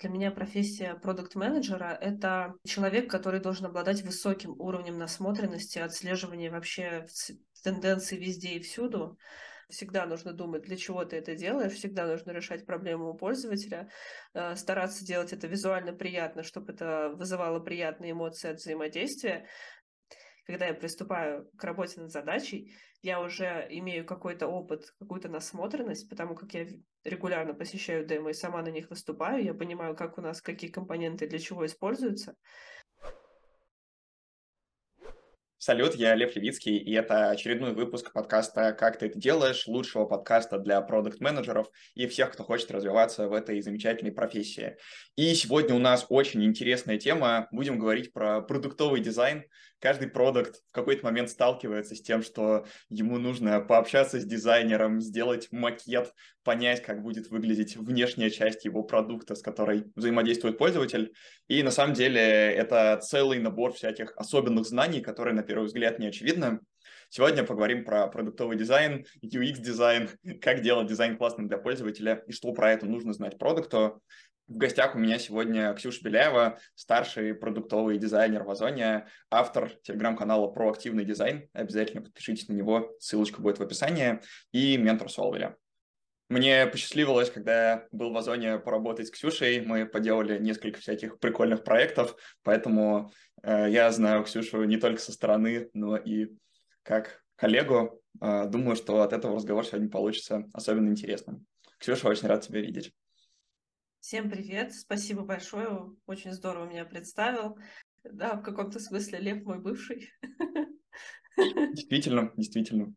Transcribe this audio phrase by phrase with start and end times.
[0.00, 7.06] для меня профессия продукт-менеджера— это человек, который должен обладать высоким уровнем насмотренности, отслеживания вообще
[7.62, 9.18] тенденций везде и всюду.
[9.68, 13.88] Всегда нужно думать, для чего ты это делаешь, всегда нужно решать проблему у пользователя,
[14.34, 19.46] э, стараться делать это визуально приятно, чтобы это вызывало приятные эмоции от взаимодействия.
[20.46, 26.34] Когда я приступаю к работе над задачей, я уже имею какой-то опыт, какую-то насмотренность, потому
[26.34, 26.66] как я
[27.04, 31.26] регулярно посещаю демо и сама на них выступаю, я понимаю, как у нас какие компоненты
[31.26, 32.36] для чего используются.
[35.62, 40.58] Салют, я Лев Левицкий, и это очередной выпуск подкаста «Как ты это делаешь?», лучшего подкаста
[40.58, 44.78] для продукт-менеджеров и всех, кто хочет развиваться в этой замечательной профессии.
[45.16, 47.46] И сегодня у нас очень интересная тема.
[47.52, 49.44] Будем говорить про продуктовый дизайн,
[49.80, 55.48] каждый продукт в какой-то момент сталкивается с тем, что ему нужно пообщаться с дизайнером, сделать
[55.50, 61.12] макет, понять, как будет выглядеть внешняя часть его продукта, с которой взаимодействует пользователь.
[61.48, 66.06] И на самом деле это целый набор всяких особенных знаний, которые на первый взгляд не
[66.06, 66.60] очевидны.
[67.08, 72.72] Сегодня поговорим про продуктовый дизайн, UX-дизайн, как делать дизайн классным для пользователя и что про
[72.72, 74.00] это нужно знать продакту.
[74.46, 81.04] В гостях у меня сегодня Ксюша Беляева, старший продуктовый дизайнер в Озоне, автор телеграм-канала «Проактивный
[81.04, 81.48] дизайн».
[81.52, 85.56] Обязательно подпишитесь на него, ссылочка будет в описании, и ментор Солверя.
[86.30, 91.64] Мне посчастливилось, когда я был в Озоне поработать с Ксюшей, мы поделали несколько всяких прикольных
[91.64, 92.14] проектов,
[92.44, 93.10] поэтому
[93.42, 96.28] э, я знаю Ксюшу не только со стороны, но и
[96.84, 98.00] как коллегу.
[98.20, 101.44] Э, думаю, что от этого разговор сегодня получится особенно интересным.
[101.78, 102.92] Ксюша, очень рад тебя видеть.
[103.98, 107.58] Всем привет, спасибо большое, очень здорово меня представил.
[108.04, 110.12] Да, в каком-то смысле Лев мой бывший.
[111.36, 112.94] Действительно, действительно.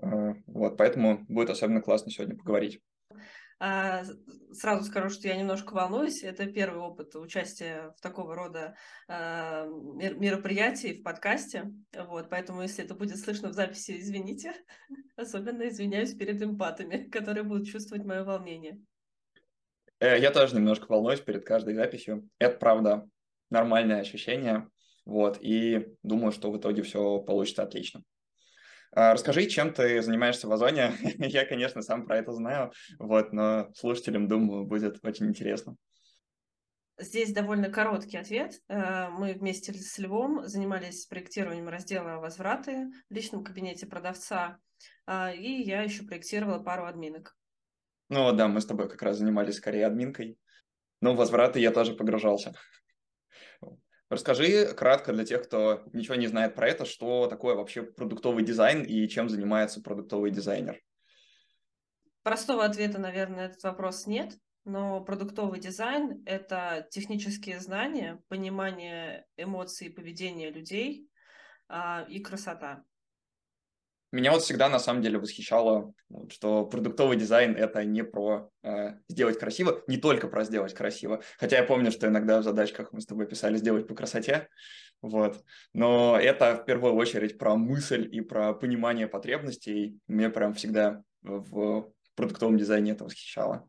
[0.00, 2.80] А, вот, поэтому будет особенно классно сегодня поговорить.
[3.60, 4.02] А,
[4.52, 6.22] сразу скажу, что я немножко волнуюсь.
[6.22, 8.76] Это первый опыт участия в такого рода
[9.08, 11.72] а, мероприятии в подкасте.
[12.08, 14.52] Вот, поэтому, если это будет слышно в записи, извините.
[15.16, 18.80] Особенно извиняюсь перед эмпатами, которые будут чувствовать мое волнение.
[20.00, 22.28] Э, я тоже немножко волнуюсь перед каждой записью.
[22.38, 23.08] Это, правда,
[23.50, 24.68] нормальное ощущение.
[25.06, 28.02] Вот, и думаю, что в итоге все получится отлично.
[28.96, 30.92] А, расскажи, чем ты занимаешься в Озоне.
[31.18, 35.76] Я, конечно, сам про это знаю, вот, но слушателям, думаю, будет очень интересно.
[36.96, 38.60] Здесь довольно короткий ответ.
[38.68, 44.58] Э, мы вместе с Львом занимались проектированием раздела «Возвраты» в личном кабинете продавца,
[45.04, 47.36] а, и я еще проектировала пару админок.
[48.10, 50.38] Ну да, мы с тобой как раз занимались скорее админкой.
[51.00, 52.54] Но в возвраты я тоже погружался.
[54.14, 58.84] Расскажи кратко для тех, кто ничего не знает про это, что такое вообще продуктовый дизайн
[58.84, 60.80] и чем занимается продуктовый дизайнер.
[62.22, 69.88] Простого ответа, наверное, на этот вопрос нет, но продуктовый дизайн— это технические знания, понимание эмоций
[69.88, 71.08] и поведения людей
[71.68, 72.84] а, и красота.
[74.14, 75.92] Меня вот всегда на самом деле восхищало,
[76.28, 81.20] что продуктовый дизайн это не про э, сделать красиво, не только про сделать красиво.
[81.36, 84.48] Хотя я помню, что иногда в задачках мы с тобой писали сделать по красоте,
[85.02, 85.42] вот.
[85.72, 89.98] Но это в первую очередь про мысль и про понимание потребностей.
[90.06, 93.68] Мне прям всегда в продуктовом дизайне это восхищало.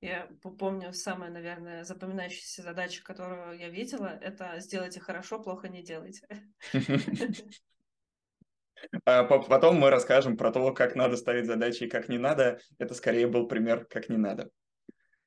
[0.00, 0.28] Я
[0.60, 6.28] помню самая, наверное, запоминающаяся задача, которую я видела, это сделайте хорошо, плохо не делайте.
[9.04, 12.58] А потом мы расскажем про то, как надо ставить задачи и как не надо.
[12.78, 14.50] Это скорее был пример, как не надо.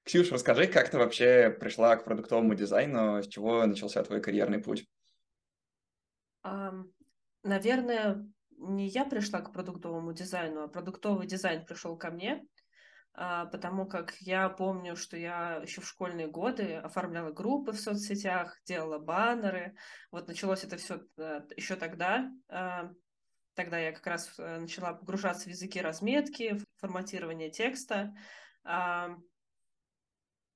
[0.04, 4.88] Ксюш, расскажи, как ты вообще пришла к продуктовому дизайну, с чего начался твой карьерный путь?
[7.44, 8.26] Наверное,
[8.58, 12.46] не я пришла к продуктовому дизайну, а продуктовый дизайн пришел ко мне,
[13.14, 18.60] а, потому как я помню, что я еще в школьные годы оформляла группы в соцсетях,
[18.66, 19.76] делала баннеры.
[20.12, 22.32] Вот началось это все э, еще тогда.
[23.60, 28.16] А, Тогда я как раз э, начала погружаться в языки разметки, форматирование текста.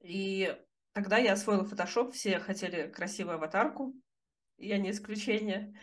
[0.01, 0.57] И
[0.93, 3.93] тогда я освоила Photoshop, все хотели красивую аватарку,
[4.57, 5.77] я не исключение.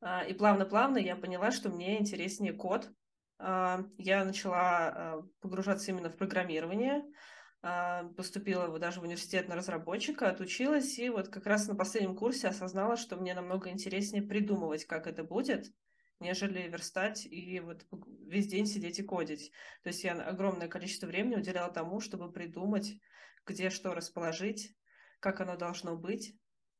[0.00, 2.90] А, и плавно-плавно я поняла, что мне интереснее код.
[3.38, 7.04] А, я начала а, погружаться именно в программирование,
[8.16, 12.96] поступила даже в университет на разработчика, отучилась, и вот как раз на последнем курсе осознала,
[12.96, 15.72] что мне намного интереснее придумывать, как это будет,
[16.20, 17.86] нежели верстать и вот
[18.26, 19.52] весь день сидеть и кодить.
[19.82, 22.94] То есть я огромное количество времени уделяла тому, чтобы придумать,
[23.46, 24.74] где что расположить,
[25.20, 26.34] как оно должно быть.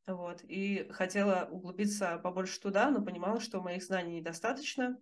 [0.06, 0.42] Вот.
[0.44, 4.98] И хотела углубиться побольше туда, но понимала, что моих знаний недостаточно.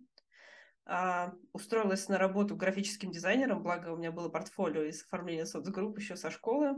[0.87, 6.15] А, устроилась на работу графическим дизайнером, благо у меня было портфолио из оформления соцгрупп еще
[6.15, 6.75] со школы.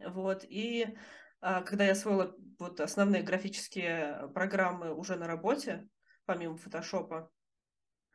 [0.00, 0.96] Вот, и
[1.40, 5.88] а, когда я освоила вот основные графические программы уже на работе,
[6.26, 7.30] помимо фотошопа,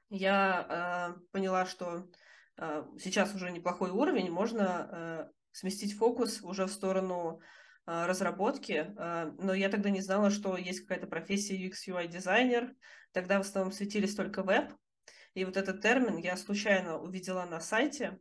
[0.10, 2.08] я э, поняла, что
[2.58, 7.42] э, сейчас уже неплохой уровень, можно э, сместить фокус уже в сторону
[7.86, 12.74] э, разработки, э, но я тогда не знала, что есть какая-то профессия UX UI дизайнер,
[13.12, 14.74] тогда в основном светились только веб,
[15.36, 18.20] и вот этот термин я случайно увидела на сайте,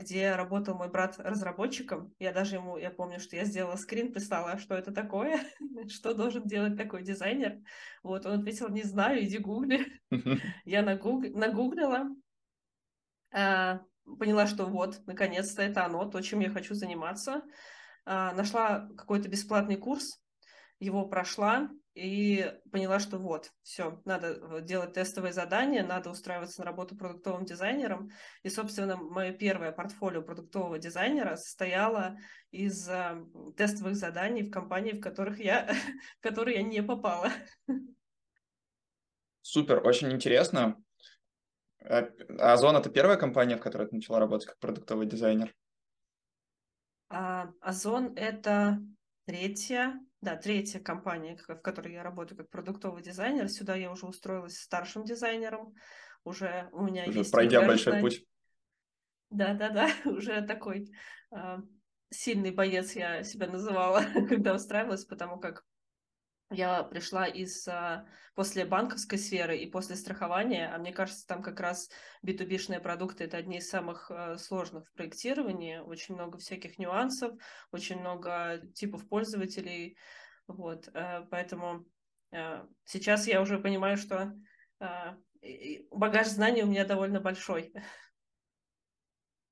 [0.00, 2.12] где работал мой брат разработчиком.
[2.18, 5.40] Я даже ему, я помню, что я сделала скрин, прислала, что это такое,
[5.88, 7.58] что должен делать такой дизайнер.
[8.02, 9.86] Вот, он ответил, не знаю, иди гугли.
[10.64, 12.08] Я нагуглила,
[13.32, 13.80] а,
[14.18, 17.42] поняла, что вот, наконец-то это оно, то, чем я хочу заниматься.
[18.04, 20.22] А, нашла какой-то бесплатный курс,
[20.78, 26.94] его прошла, и поняла, что вот, все, надо делать тестовые задания, надо устраиваться на работу
[26.94, 28.10] продуктовым дизайнером.
[28.42, 32.18] И, собственно, мое первое портфолио продуктового дизайнера состояло
[32.50, 33.24] из э,
[33.56, 35.72] тестовых заданий в компании, в которых я,
[36.20, 37.30] в которые я не попала.
[39.40, 40.76] Супер, очень интересно.
[41.82, 45.54] А, а Озон— это первая компания, в которой ты начала работать как продуктовый дизайнер?
[47.08, 48.82] А, Озон— это
[49.24, 53.48] третья, да, третья компания, в которой я работаю как продуктовый дизайнер.
[53.48, 55.74] Сюда я уже устроилась старшим дизайнером.
[56.24, 57.32] Уже у меня уже есть...
[57.32, 58.00] Пройдя большой знания.
[58.02, 58.26] путь.
[59.30, 60.90] Да, да, да, уже такой
[61.34, 61.58] э,
[62.10, 65.64] сильный боец я себя называла, когда устраивалась, потому как
[66.50, 71.58] я пришла из а, после банковской сферы и после страхования, а мне кажется, там как
[71.58, 71.90] раз
[72.24, 77.32] B2B-шные продукты это одни из самых а, сложных в проектировании, очень много всяких нюансов,
[77.72, 79.96] очень много типов пользователей,
[80.46, 81.84] вот, а, поэтому
[82.32, 84.32] а, сейчас я уже понимаю, что
[85.90, 87.72] багаж знаний у меня довольно большой.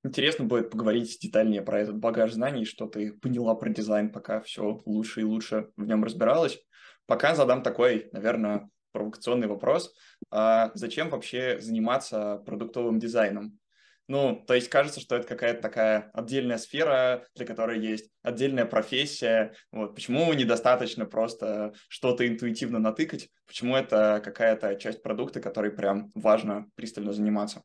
[0.04, 4.80] Интересно будет поговорить детальнее про этот багаж знаний, что ты поняла про дизайн, пока все
[4.84, 6.60] лучше и лучше в нем разбиралась.
[7.06, 9.94] Пока задам такой, наверное, провокационный вопрос.
[10.30, 13.58] А зачем вообще заниматься продуктовым дизайном?
[14.06, 19.54] Ну, то есть кажется, что это какая-то такая отдельная сфера, для которой есть отдельная профессия.
[19.72, 19.94] Вот.
[19.94, 23.30] Почему недостаточно просто что-то интуитивно натыкать?
[23.46, 27.62] Почему это какая-то часть продукта, которой прям важно пристально заниматься?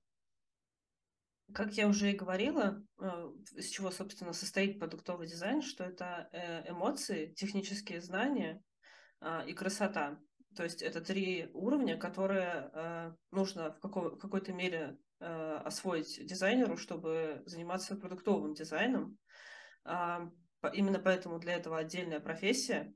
[1.53, 6.69] Как я уже и говорила, э, из чего, собственно, состоит продуктовый дизайн, что это э,
[6.69, 8.61] эмоции, технические знания
[9.19, 10.19] а, и красота.
[10.55, 17.97] То есть это три уровня, которые э, нужно в какой-то мере освоить дизайнеру, чтобы заниматься
[17.97, 19.17] продуктовым дизайном.
[19.83, 20.31] А,
[20.73, 22.93] именно поэтому для этого отдельная профессия.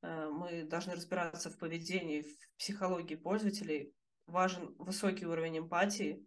[0.00, 3.92] Мы должны разбираться в поведении, в психологии пользователей.
[4.26, 6.26] Важен высокий уровень эмпатии,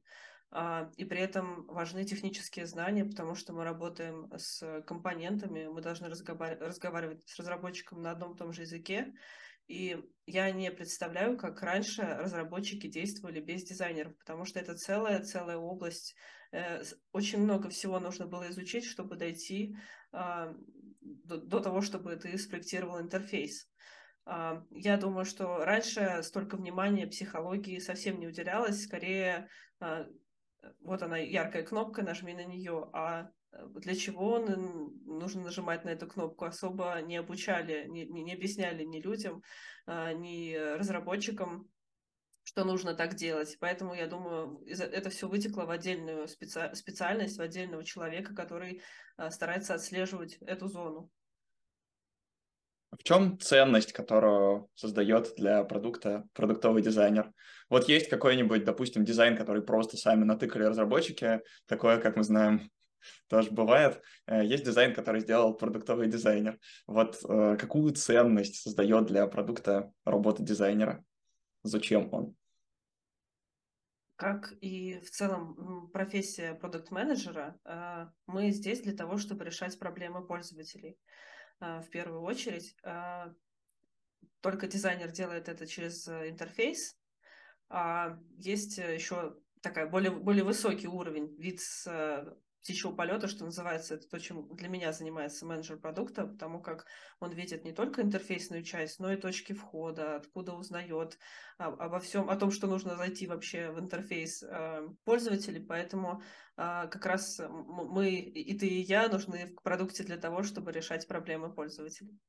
[0.97, 7.23] и при этом важны технические знания, потому что мы работаем с компонентами, мы должны разговаривать
[7.25, 9.13] с разработчиком на одном и том же языке.
[9.67, 16.15] И я не представляю, как раньше разработчики действовали без дизайнеров, потому что это целая-целая область.
[16.51, 16.83] Э,
[17.13, 19.77] очень много всего нужно было изучить, чтобы дойти
[20.11, 20.53] а,
[21.01, 23.69] до того, чтобы ты спроектировал интерфейс.
[24.25, 29.47] А, я думаю, что раньше столько внимания психологии совсем не уделялось, скорее
[30.81, 36.07] вот она яркая кнопка, нажми на нее, а э, для чего нужно нажимать на эту
[36.07, 39.43] кнопку, особо не обучали, не, не объясняли ни людям,
[39.85, 41.69] а, ни разработчикам,
[42.43, 43.57] что нужно так делать.
[43.59, 46.73] Поэтому, я думаю, это все вытекло в отдельную специ...
[46.73, 48.81] специальность, в отдельного человека, который
[49.17, 51.09] а, старается отслеживать эту зону.
[52.91, 57.31] В чем ценность, которую создает для продукта продуктовый дизайнер?
[57.69, 62.69] Вот есть какой-нибудь, допустим, дизайн, который просто сами натыкали разработчики, такое, как мы знаем,
[63.29, 64.01] тоже бывает.
[64.27, 66.59] Э, есть дизайн, который сделал продуктовый дизайнер.
[66.85, 71.01] Вот э, какую ценность создает для продукта работа дизайнера?
[71.63, 72.35] Зачем он?
[74.17, 80.99] Как и в целом профессия продукт-менеджера, э, мы здесь для того, чтобы решать проблемы пользователей.
[81.61, 82.75] А, в первую очередь.
[82.83, 83.33] А,
[84.41, 86.97] только дизайнер делает это через э, интерфейс.
[87.69, 93.95] А есть еще такая более, более высокий уровень, вид с э, птичьего полета, что называется,
[93.95, 96.85] это то, чем для меня занимается менеджер продукта, потому как
[97.19, 101.17] он видит не только интерфейсную часть, но и точки входа, откуда узнает
[101.57, 106.21] обо всем, о том, что нужно зайти вообще в интерфейс э, пользователей, поэтому
[106.57, 111.07] э, как раз мы, и ты, и я, нужны в продукте для того, чтобы решать
[111.07, 112.19] проблемы пользователей.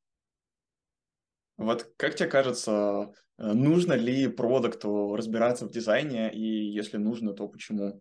[1.59, 7.47] Вот как тебе кажется, э, нужно ли продукту разбираться в дизайне, и если нужно, то
[7.49, 8.01] почему?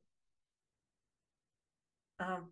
[2.21, 2.45] А,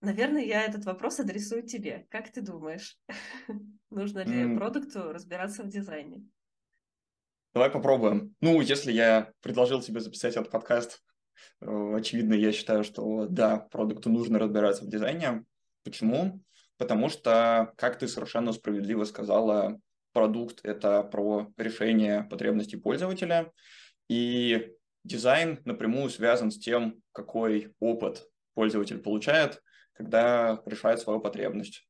[0.00, 2.06] Наверное, я этот вопрос адресую тебе.
[2.08, 2.96] Как ты думаешь,
[3.90, 4.56] нужно ли mm.
[4.56, 6.24] продукту разбираться в дизайне?
[7.52, 8.34] Давай попробуем.
[8.40, 11.02] Ну, если я предложил тебе записать этот подкаст,
[11.60, 15.44] э, очевидно, я считаю, что да, продукту нужно разбираться в дизайне.
[15.84, 16.40] Почему?
[16.78, 19.78] Потому что, как ты совершенно справедливо сказала,
[20.12, 23.52] продукт— это про решение потребностей пользователя,
[24.08, 24.72] и
[25.04, 28.29] дизайн напрямую связан с тем, какой опыт
[28.60, 29.62] пользователь получает,
[29.94, 31.88] когда решает свою потребность.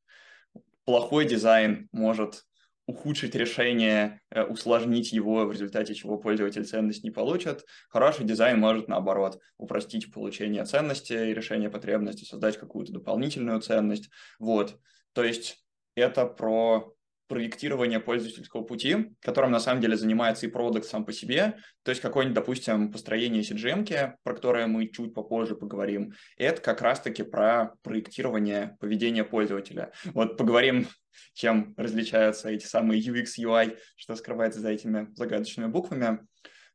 [0.85, 2.45] Плохой дизайн может
[2.87, 7.65] ухудшить решение, э, усложнить его, в результате чего пользователь ценность не получит.
[7.89, 14.09] Хороший дизайн может, наоборот, упростить получение ценности и решение потребности, создать какую-то дополнительную ценность.
[14.39, 14.79] Вот.
[15.13, 15.65] То есть
[15.97, 16.95] это про
[17.31, 22.01] проектирования пользовательского пути, которым на самом деле занимается и продукт сам по себе, то есть
[22.01, 28.77] какое-нибудь, допустим, построение CGM, про которое мы чуть попозже поговорим, это как раз-таки про проектирование
[28.81, 29.93] поведения пользователя.
[30.07, 30.89] Вот поговорим,
[31.33, 36.27] чем различаются эти самые UX, UI, что скрывается за этими загадочными буквами.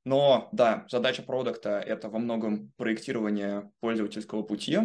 [0.06, 4.80] Но да, задача продукта— это во многом проектирование пользовательского пути,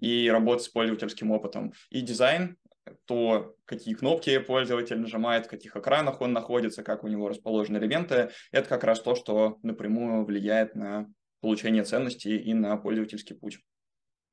[0.00, 1.72] и работа с пользовательским опытом.
[1.90, 2.56] И дизайн
[3.04, 8.30] то какие кнопки пользователь нажимает, в каких экранах он находится, как у него расположены элементы,
[8.52, 11.08] это как раз то, что напрямую влияет на
[11.40, 13.58] получение ценностей и на пользовательский путь.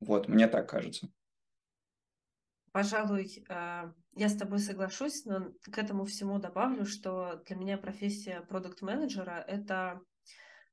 [0.00, 1.08] Вот, мне так кажется.
[2.72, 8.40] Пожалуй, а, я с тобой соглашусь, но к этому всему добавлю, что для меня профессия
[8.40, 10.00] продукт-менеджера– это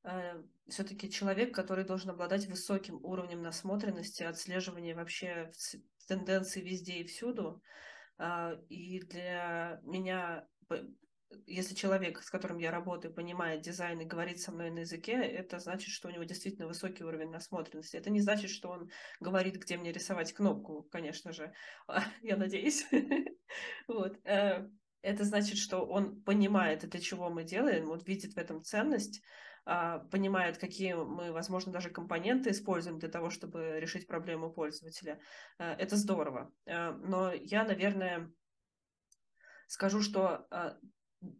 [0.04, 5.52] э, все-таки человек, который должен обладать высоким уровнем насмотренности, отслеживания вообще
[6.12, 7.62] тенденций везде и всюду.
[8.18, 10.46] А, и для меня,
[11.48, 15.60] если человек, с которым я работаю, понимает дизайн и говорит со мной на языке, это
[15.60, 17.96] значит, что у него действительно высокий уровень насмотренности.
[17.96, 18.90] Это не значит, что он
[19.22, 21.54] говорит, где мне рисовать кнопку, конечно же,
[22.22, 22.86] я надеюсь.
[23.88, 24.18] Вот.
[24.24, 24.66] Э,
[25.02, 29.22] это значит, что он понимает, для чего мы делаем, он видит в этом ценность,
[29.66, 35.20] а, понимает, какие мы, возможно, даже компоненты используем для того, чтобы решить проблему пользователя.
[35.60, 36.52] Э, это здорово.
[36.66, 38.32] Э, но я, наверное,
[39.68, 40.78] скажу, что а,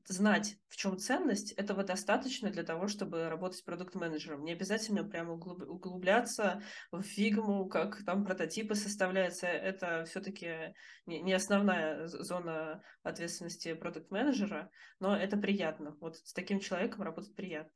[0.08, 4.44] знать, в чем ценность, этого достаточно для того, чтобы работать продукт-менеджером.
[4.44, 6.62] Не обязательно прямо углубляться
[6.92, 9.48] в фигму, как там прототипы составляются.
[9.48, 10.76] Это все-таки
[11.08, 15.98] не основная зона ответственности продукт-менеджера, но это приятно.
[16.00, 17.72] Вот с таким человеком работать приятно.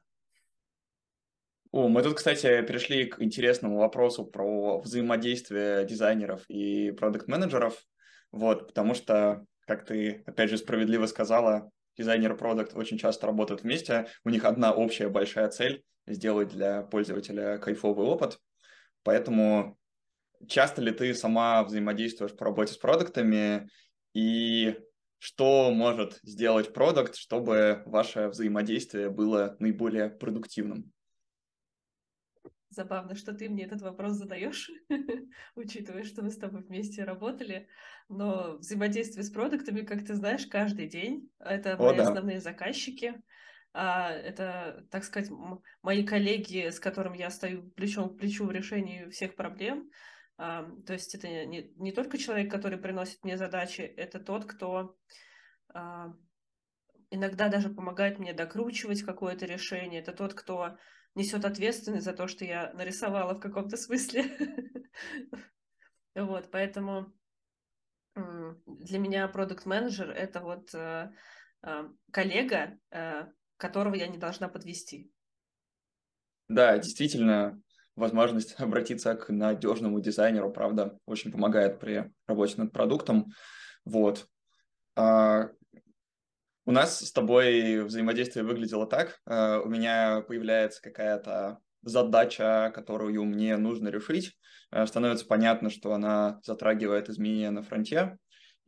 [1.75, 7.83] О, мы тут, кстати, перешли к интересному вопросу про взаимодействие дизайнеров и продукт-менеджеров,
[8.31, 13.63] вот, потому что, как ты, опять же, справедливо сказала, дизайнер и продукт очень часто работают
[13.63, 18.39] вместе, у них одна общая большая цель– сделать для пользователя кайфовый опыт,
[19.03, 19.77] поэтому
[20.47, 23.67] часто ли ты сама взаимодействуешь по работе с продуктами?
[24.13, 24.77] И
[25.17, 30.93] что может сделать продукт, чтобы ваше взаимодействие было наиболее продуктивным?
[32.75, 34.69] Забавно, что ты мне этот вопрос задаешь,
[35.55, 37.69] учитывая, что мы с тобой вместе работали.
[38.09, 41.29] Но взаимодействие с продуктами, как ты знаешь, каждый день.
[41.39, 42.03] Это О, мои да.
[42.03, 43.15] основные заказчики.
[43.71, 45.31] А, это, так сказать,
[45.81, 49.89] мои коллеги, с которыми я стою плечом к плечу в решении всех проблем.
[50.37, 54.97] А, то есть это не, не только человек, который приносит мне задачи, это тот, кто
[55.73, 56.13] а,
[57.09, 60.01] иногда даже помогает мне докручивать какое-то решение.
[60.01, 60.77] Это тот, кто
[61.15, 64.25] несет ответственность за то, что я нарисовала в каком-то смысле.
[66.15, 67.13] Вот, поэтому
[68.65, 71.11] для меня продукт-менеджер— это вот э,
[71.63, 73.25] э, коллега, э,
[73.57, 75.11] которого я не должна подвести.
[76.47, 77.61] Да, действительно,
[77.95, 83.33] возможность обратиться к надежному дизайнеру, правда, очень помогает при работе над продуктом.
[83.83, 84.27] Вот.
[84.95, 85.49] А,
[86.65, 89.19] у нас с тобой взаимодействие выглядело так.
[89.25, 94.35] Э, у меня появляется какая-то задача, которую мне нужно решить.
[94.71, 98.17] Э, становится понятно, что она затрагивает изменения на фронте,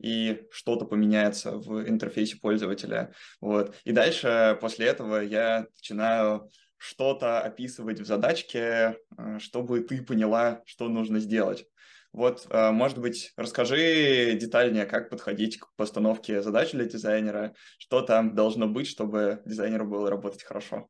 [0.00, 3.12] и что-то поменяется в интерфейсе пользователя.
[3.40, 3.74] Вот.
[3.84, 10.88] И дальше после этого я начинаю что-то описывать в задачке, э, чтобы ты поняла, что
[10.88, 11.66] нужно сделать.
[12.12, 18.34] Вот, а, может быть, расскажи детальнее, как подходить к постановке задач для дизайнера, что там
[18.34, 20.88] должно быть, чтобы дизайнеру было работать хорошо.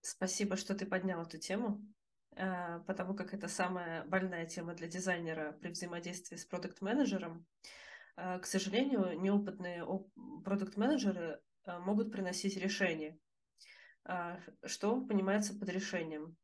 [0.00, 1.80] Спасибо, что ты поднял эту тему,
[2.36, 7.46] а, потому как это самая больная тема для дизайнера при взаимодействии с продукт-менеджером.
[8.16, 9.86] А, к сожалению, неопытные
[10.44, 13.16] продукт-менеджеры могут приносить решения.
[14.64, 16.36] Что понимается под решением?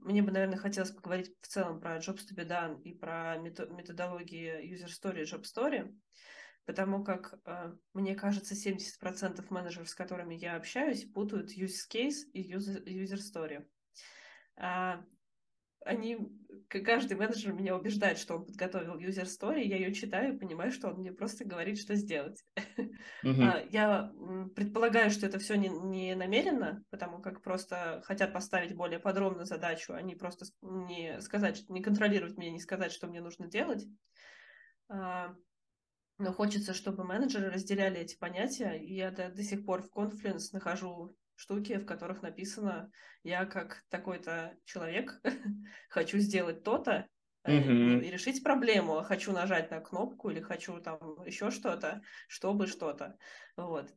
[0.00, 4.72] Мне бы, наверное, хотелось поговорить в целом про Jobs to be done и про методологии
[4.72, 5.94] User Story и Job Story,
[6.64, 12.52] потому как, э, мне кажется, 70% менеджеров, с которыми я общаюсь, путают use case и
[12.52, 13.66] user, story.
[14.56, 15.02] А,
[15.84, 16.18] они,
[16.68, 20.88] каждый менеджер меня убеждает, что он подготовил user story, я ее читаю и понимаю, что
[20.88, 22.44] он мне просто говорит, что сделать.
[23.24, 23.68] Mm-hmm.
[23.70, 24.12] Я
[24.54, 29.92] предполагаю, что это все не, не намеренно, потому как просто хотят поставить более подробную задачу,
[29.92, 33.84] а не просто не сказать, не контролировать меня, не сказать, что мне нужно делать.
[34.88, 35.34] А,
[36.18, 40.48] но хочется, чтобы менеджеры разделяли эти понятия, и я до, до сих пор в Confluence
[40.52, 42.90] нахожу штуки, в которых написано,
[43.22, 45.20] я как такой-то человек
[45.88, 47.06] хочу сделать то-то,
[47.46, 48.04] mm-hmm.
[48.04, 53.16] и решить проблему, хочу нажать на кнопку или хочу там еще что-то, чтобы что-то.
[53.56, 53.94] Вот.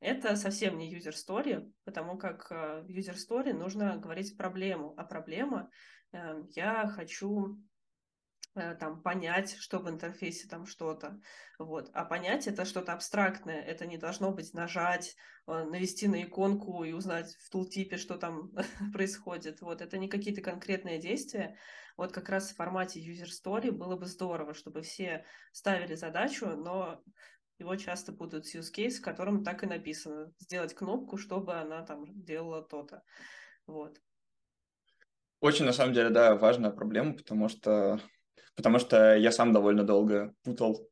[0.00, 5.70] Это совсем не user story, потому как в user story нужно говорить проблему, а проблема
[6.12, 7.67] э, я хочу Э,
[8.54, 11.20] там понять, что в интерфейсе там что-то,
[11.58, 11.90] вот.
[11.92, 16.92] А понять это что-то абстрактное, это не должно быть нажать, э, навести на иконку и
[16.92, 18.52] узнать в тултипе, что там
[18.92, 19.80] происходит, вот.
[19.80, 21.56] Это не какие-то конкретные действия,
[21.96, 27.02] вот как раз в формате user story было бы здорово, чтобы все ставили задачу, но
[27.58, 32.04] его часто будут use case, в котором так и написано, сделать кнопку, чтобы она там
[32.06, 33.02] делала то-то,
[33.66, 33.98] вот.
[35.40, 38.00] Очень, на самом деле, да, важная проблема, потому что
[38.56, 40.88] потому что я сам довольно долго путал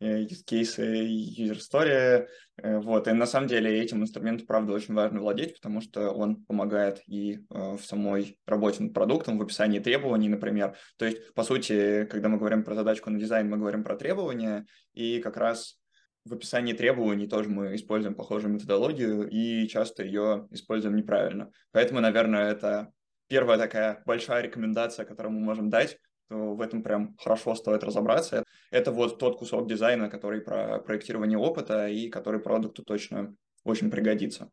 [0.00, 2.26] э, use cases и user story.
[2.56, 3.08] Э, вот.
[3.08, 7.34] И на самом деле этим инструментом, правда, очень важно владеть, потому что он помогает и
[7.50, 10.76] э, в самой работе над продуктом, в описании требований, например.
[10.96, 14.66] То есть, по сути, когда мы говорим про задачку на дизайн, мы говорим про требования,
[14.94, 15.78] и как раз
[16.24, 21.50] в описании требований тоже мы используем похожую методологию и часто ее используем неправильно.
[21.72, 22.92] Поэтому, наверное, это
[23.28, 25.98] первая такая большая рекомендация, которую мы можем дать,
[26.28, 28.44] в этом прям хорошо стоит разобраться.
[28.70, 34.50] Это вот тот кусок дизайна, который про проектирование опыта и который продукту точно очень пригодится.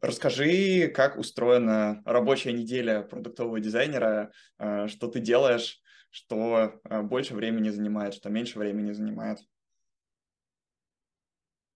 [0.00, 5.80] Расскажи, как устроена рабочая неделя продуктового дизайнера, э, что ты делаешь,
[6.10, 9.38] что э, больше времени занимает, что меньше времени занимает.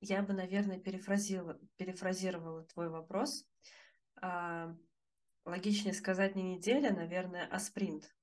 [0.01, 3.45] Я бы, наверное, перефразировала, перефразировала твой вопрос.
[4.21, 4.75] А,
[5.45, 8.15] логичнее сказать не неделя, наверное, а спринт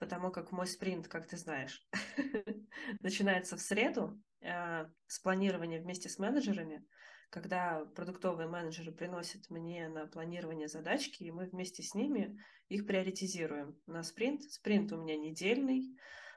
[0.00, 1.86] потому как мой спринт, как ты знаешь,
[3.00, 6.84] начинается в среду э, с планирования вместе с менеджерами,
[7.28, 12.36] когда продуктовые менеджеры приносят мне на планирование задачки, и мы вместе с ними
[12.68, 14.42] их приоритизируем на спринт.
[14.42, 15.94] Спринт у меня недельный.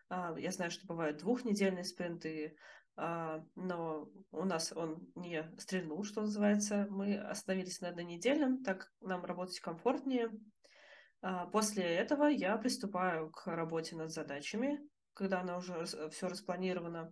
[0.09, 2.57] Э, я знаю, что бывают двухнедельные спринты,
[2.97, 6.85] э, но у нас он не стрельнул, что называется.
[6.89, 10.31] Мы остановились на однонедельном, так нам работать комфортнее, а,
[11.51, 14.79] после этого я приступаю к работе над задачами,
[15.13, 17.11] когда она уже все распланировано.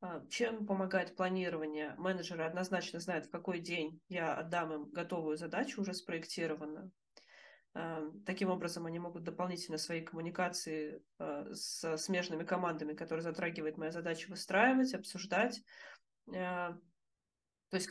[0.00, 1.94] А, чем помогает планирование?
[1.96, 6.90] Менеджеры однозначно знают, в какой день я отдам им готовую задачу, уже спроектированную.
[7.74, 14.28] А, таким образом, они могут дополнительно свои коммуникации с смежными командами, которые затрагивает моя задача,
[14.28, 15.62] выстраивать, обсуждать.
[16.26, 16.80] То
[17.70, 17.88] есть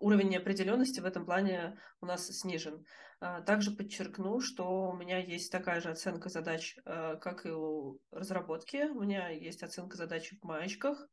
[0.00, 2.84] уровень неопределенности в этом плане у нас снижен.
[3.20, 8.00] А, также подчеркну, что у меня есть такая же оценка задач, а, как и у
[8.10, 8.88] разработки.
[8.90, 11.06] У меня есть оценка задач в маечках,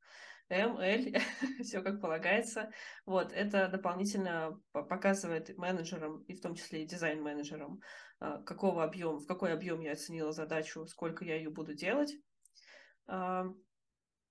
[0.50, 1.14] М, Л,
[1.64, 2.72] все как полагается.
[3.06, 7.82] Вот, это дополнительно показывает менеджерам, и в том числе и дизайн-менеджерам,
[8.20, 12.14] а, какого объема, в какой объем я оценила задачу, сколько я ее буду делать.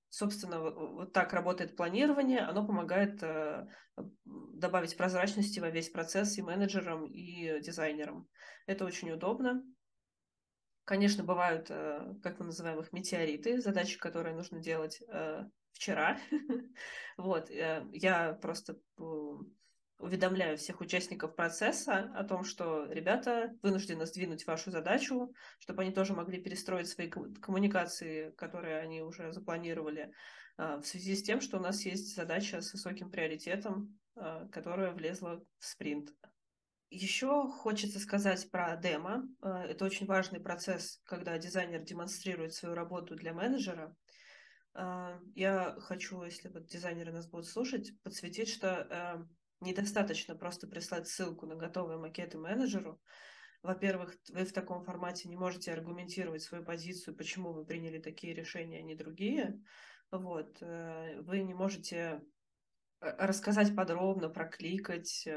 [0.08, 3.66] Собственно, вот так работает планирование, оно помогает э,
[4.24, 8.28] добавить прозрачности во весь процесс и менеджерам, и дизайнерам.
[8.66, 9.62] Это очень удобно.
[10.84, 16.18] Конечно, бывают, э, как мы называем их, метеориты, задачи, которые нужно делать э, вчера.
[17.16, 18.78] Вот, я просто
[19.98, 26.12] уведомляю всех участников процесса о том, что ребята вынуждены сдвинуть вашу задачу, чтобы они тоже
[26.12, 30.12] могли перестроить свои коммуникации, которые они уже запланировали,
[30.58, 34.92] а, в связи с тем, что у нас есть задача с высоким приоритетом, а, которая
[34.92, 36.12] влезла в спринт.
[36.90, 39.26] Еще хочется сказать про демо.
[39.40, 43.94] А, это очень важный процесс, когда дизайнер демонстрирует свою работу для менеджера.
[45.34, 49.26] Я хочу, если вот дизайнеры нас будут слушать, подсветить, что
[49.60, 53.00] недостаточно просто прислать ссылку на готовые макеты менеджеру.
[53.62, 58.78] Во-первых, вы в таком формате не можете аргументировать свою позицию, почему вы приняли такие решения,
[58.78, 59.60] а не другие.
[60.10, 60.58] Вот.
[60.60, 62.22] Э, вы не можете
[63.18, 65.28] рассказать подробно, прокликать,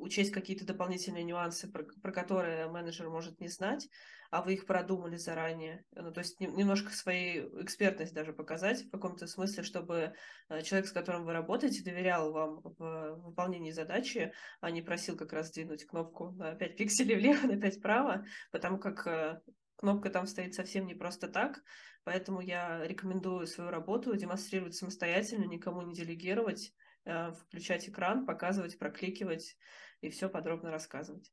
[0.00, 3.88] учесть какие-то дополнительные нюансы, про, про которые менеджер может не знать,
[4.30, 5.84] а вы их продумали заранее.
[5.92, 10.14] Ну, то есть немножко свою экспертность даже показать в каком-то смысле, чтобы
[10.48, 15.32] э, человек, с которым вы работаете, доверял вам в выполнении задачи, а не просил как
[15.32, 19.40] раз сдвинуть кнопку на 5 пикселей влево, на 5 вправо, потому как э,
[19.76, 21.62] кнопка там стоит совсем не просто так,
[22.10, 26.72] поэтому я рекомендую свою работу демонстрировать самостоятельно, никому не делегировать,
[27.04, 29.56] э, включать экран, показывать, прокликивать
[30.00, 31.30] и все подробно рассказывать.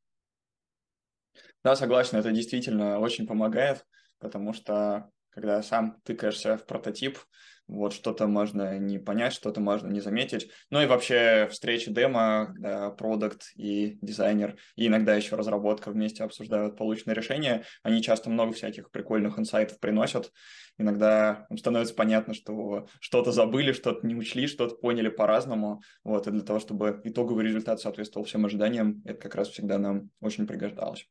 [1.63, 3.87] Да, согласен, это действительно очень помогает,
[4.19, 7.19] потому что когда сам тыкаешься в прототип,
[7.67, 10.49] вот что-то можно не понять, что-то можно не заметить.
[10.69, 16.77] Ну и вообще встречи демо, когда продукт и дизайнер, и иногда еще разработка вместе обсуждают
[16.77, 20.31] полученные решения, они часто много всяких прикольных инсайтов приносят.
[20.77, 25.81] Иногда становится понятно, что что-то забыли, что-то не учли, что-то поняли по-разному.
[26.03, 30.09] Вот, и для того, чтобы итоговый результат соответствовал всем ожиданиям, это как раз всегда нам
[30.21, 31.07] очень пригождалось.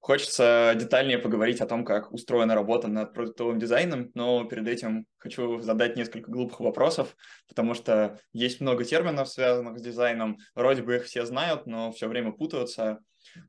[0.00, 5.60] Хочется детальнее поговорить о том, как устроена работа над продуктовым дизайном, но перед этим хочу
[5.60, 7.14] задать несколько глупых вопросов,
[7.48, 12.08] потому что есть много терминов, связанных с дизайном, вроде бы их все знают, но все
[12.08, 13.00] время путаются.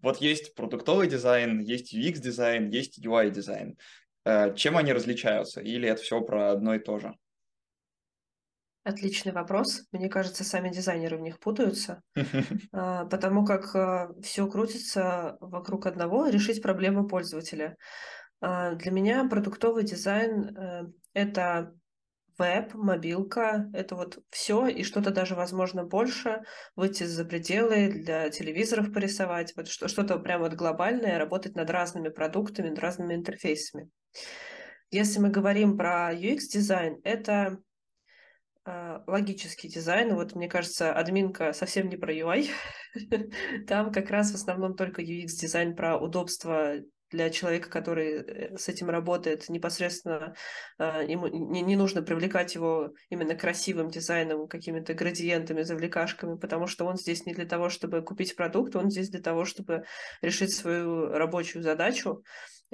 [0.01, 3.77] Вот есть продуктовый дизайн, есть UX-дизайн, есть UI-дизайн.
[4.25, 5.61] Э, чем они различаются?
[5.61, 7.15] Или это все про одно и то же?
[8.83, 9.83] Отличный вопрос.
[9.91, 12.01] Мне кажется, сами дизайнеры в них путаются,
[12.71, 17.77] а, потому как а, все крутится вокруг одного— решить проблему пользователя.
[18.41, 21.75] А, для меня продуктовый дизайн э,— это
[22.39, 26.41] веб, мобилка, это вот все и что-то даже, возможно, больше,
[26.75, 32.69] выйти за пределы, для телевизоров порисовать, вот что-то прям вот глобальное, работать над разными продуктами,
[32.69, 33.89] над разными интерфейсами.
[34.89, 37.59] Если мы говорим про UX-дизайн, это
[38.65, 40.13] логический дизайн.
[40.15, 42.49] Вот, мне кажется, админка совсем не про UI.
[43.67, 46.75] Там как раз в основном только UX-дизайн про удобство
[47.11, 50.33] для человека, который э, с этим работает непосредственно,
[50.77, 56.85] а, ему не, не нужно привлекать его именно красивым дизайном, какими-то градиентами, завлекашками, потому что
[56.85, 59.83] он здесь не для того, чтобы купить продукт, он здесь для того, чтобы
[60.21, 62.23] решить свою рабочую задачу.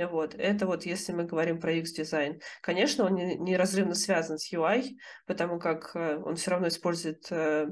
[0.05, 0.35] Вот.
[0.35, 2.39] Это вот если мы говорим про UX-дизайн.
[2.61, 4.91] Конечно, он неразрывно связан с UI,
[5.25, 7.67] потому как э, он все равно использует э,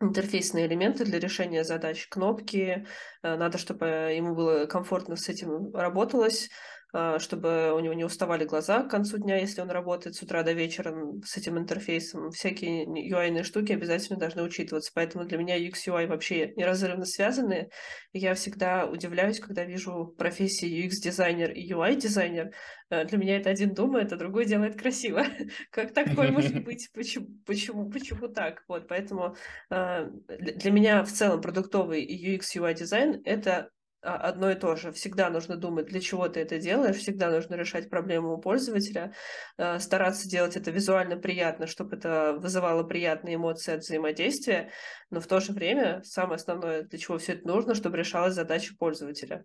[0.00, 2.86] интерфейсные элементы для решения задач, кнопки.
[3.22, 6.48] Э, надо, чтобы ему было комфортно с этим работалось.
[6.94, 10.42] А, чтобы у него не уставали глаза к концу дня, если он работает с утра
[10.42, 12.30] до вечера с этим интерфейсом.
[12.32, 14.92] Всякие UI штуки обязательно должны учитываться.
[14.94, 17.70] Поэтому для меня UX UI вообще неразрывно связаны.
[18.12, 22.52] я всегда удивляюсь, когда вижу профессии UX-дизайнер и UI-дизайнер.
[22.90, 25.24] Э, для меня это один думает, а другой делает красиво.
[25.70, 26.90] Как такое может быть?
[26.92, 28.64] Почему, почему, почему так?
[28.68, 29.34] Вот, поэтому
[29.70, 33.70] э, для меня в целом продуктовый и UX UI дизайн это
[34.02, 34.92] одно и то же.
[34.92, 39.14] Всегда нужно думать, для чего ты это делаешь, всегда нужно решать проблему у пользователя,
[39.56, 44.70] а, стараться делать это визуально приятно, чтобы это вызывало приятные эмоции от взаимодействия,
[45.10, 48.74] но в то же время самое основное, для чего все это нужно, чтобы решалась задача
[48.76, 49.44] пользователя.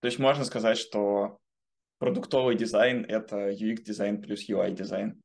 [0.00, 1.38] То есть можно сказать, что
[1.98, 5.22] продуктовый дизайн— это UX-дизайн плюс UI-дизайн?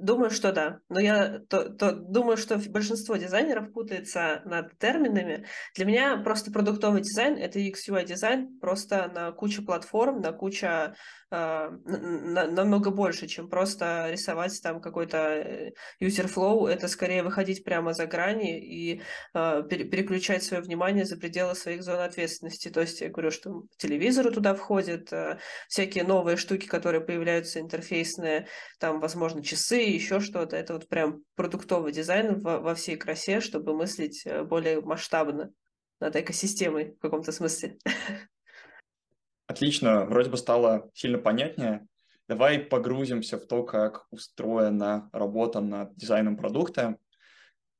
[0.00, 0.80] Думаю, что да.
[0.88, 5.46] Но я то, то, думаю, что большинство дизайнеров путается над терминами.
[5.74, 10.66] Для меня просто продуктовый дизайн— это UX-UI дизайн просто на кучу платформ, на кучу
[11.32, 15.70] а, намного больше, чем просто рисовать там какой-то э,
[16.02, 16.68] user flow.
[16.68, 19.02] Это скорее выходить прямо за грани и
[19.34, 22.68] э, переключать свое внимание за пределы своих зон ответственности.
[22.68, 28.48] То есть я говорю, что телевизоры туда входят, э, всякие новые штуки, которые появляются интерфейсные,
[28.80, 30.56] там, возможно, часы, еще что-то.
[30.56, 35.52] Это вот прям продуктовый дизайн во, во всей красе, чтобы мыслить более масштабно
[36.00, 37.78] над экосистемой в каком-то смысле.
[39.46, 41.86] Отлично, вроде бы стало сильно понятнее.
[42.28, 46.96] Давай погрузимся в то, как устроена работа над дизайном продукта.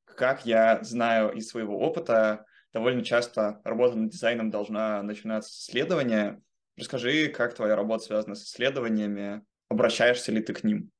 [0.04, 6.42] Как я знаю из своего опыта, довольно часто работа над дизайном должна начинаться с исследования.
[6.76, 10.90] Расскажи, как твоя работа связана с исследованиями, обращаешься ли ты к ним?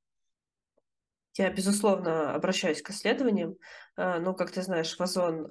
[1.39, 3.57] Я, безусловно, обращаюсь к исследованиям.
[3.97, 5.47] но, как ты знаешь, в Озон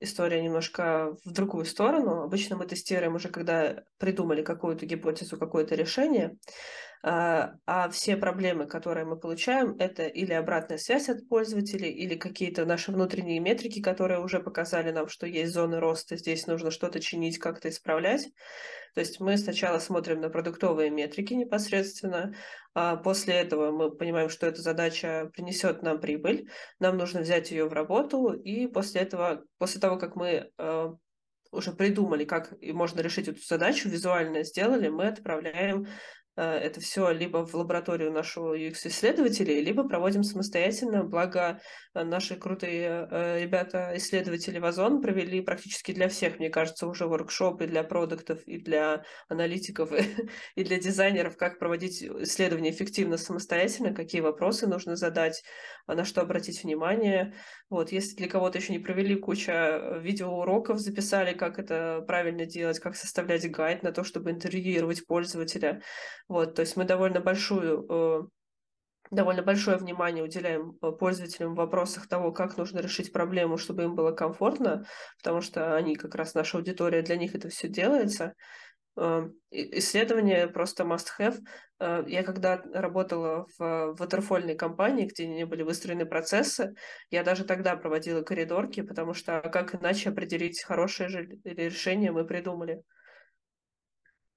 [0.00, 2.22] история немножко в другую сторону.
[2.22, 6.36] Обычно мы тестируем уже, когда придумали какую-то гипотезу, какое-то решение.
[7.02, 12.64] А, а все проблемы, которые мы получаем, это или обратная связь от пользователей, или какие-то
[12.64, 17.38] наши внутренние метрики, которые уже показали нам, что есть зоны роста, здесь нужно что-то чинить,
[17.38, 18.28] как-то исправлять.
[18.94, 22.34] То есть мы сначала смотрим на продуктовые метрики непосредственно,
[22.74, 26.48] а после этого мы понимаем, что эта задача принесет нам прибыль,
[26.80, 30.96] нам нужно взять ее в работу, и после этого, после того, как мы а,
[31.50, 35.86] уже придумали, как можно решить эту задачу, визуально сделали, мы отправляем
[36.42, 41.02] это все либо в лабораторию нашего UX-исследователей, либо проводим самостоятельно.
[41.02, 41.60] Благо,
[41.94, 47.66] э, наши крутые э, ребята-исследователи в Озон провели практически для всех, мне кажется, уже воркшопы
[47.66, 49.90] для продуктов, и для аналитиков,
[50.54, 55.42] и для дизайнеров, как проводить исследования эффективно самостоятельно, какие вопросы нужно задать,
[55.88, 57.34] на что обратить внимание.
[57.70, 62.94] Вот, если для кого-то еще не провели куча видеоуроков, записали, как это правильно делать, как
[62.94, 65.82] составлять гайд на то, чтобы интервьюировать пользователя,
[66.28, 68.22] вот, то есть мы довольно большую э,
[69.10, 73.94] довольно большое внимание уделяем э, пользователям в вопросах того, как нужно решить проблему, чтобы им
[73.94, 74.84] было комфортно,
[75.18, 78.34] потому что они как раз наша аудитория, для них это все делается.
[78.96, 81.38] Э, исследование просто must-have.
[82.08, 86.74] Я когда работала в ватерфольной компании, где не были выстроены процессы,
[87.10, 92.82] я даже тогда проводила коридорки, потому что как иначе определить хорошее решение мы придумали.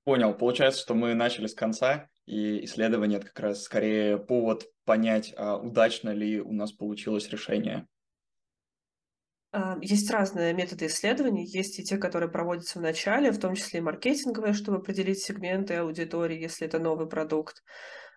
[0.03, 0.33] Понял.
[0.33, 5.57] Получается, что мы начали с конца, и исследование это как раз скорее повод понять, а
[5.57, 7.87] удачно ли у нас получилось решение.
[9.51, 13.79] А, есть разные методы исследований, есть и те, которые проводятся в начале, в том числе
[13.79, 17.61] и маркетинговые, чтобы определить сегменты аудитории, если это новый продукт.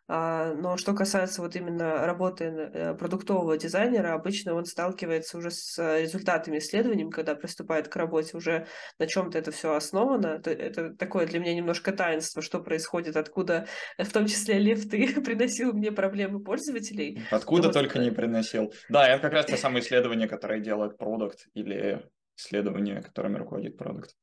[0.06, 5.78] А, но что касается вот именно работы э, продуктового дизайнера, обычно он сталкивается уже с
[6.00, 8.66] результатами исследований, когда приступает к работе, уже
[8.98, 10.42] на чем-то это все основано.
[10.44, 15.72] Это такое для меня немножко таинство, что происходит, откуда, в том числе Лев, ты приносил
[15.72, 17.22] мне проблемы пользователей.
[17.30, 18.74] Откуда только не приносил.
[18.90, 22.04] Да, это как раз те самые исследования, которые делает продукт или
[22.36, 24.14] исследования, которыми руководит продукт.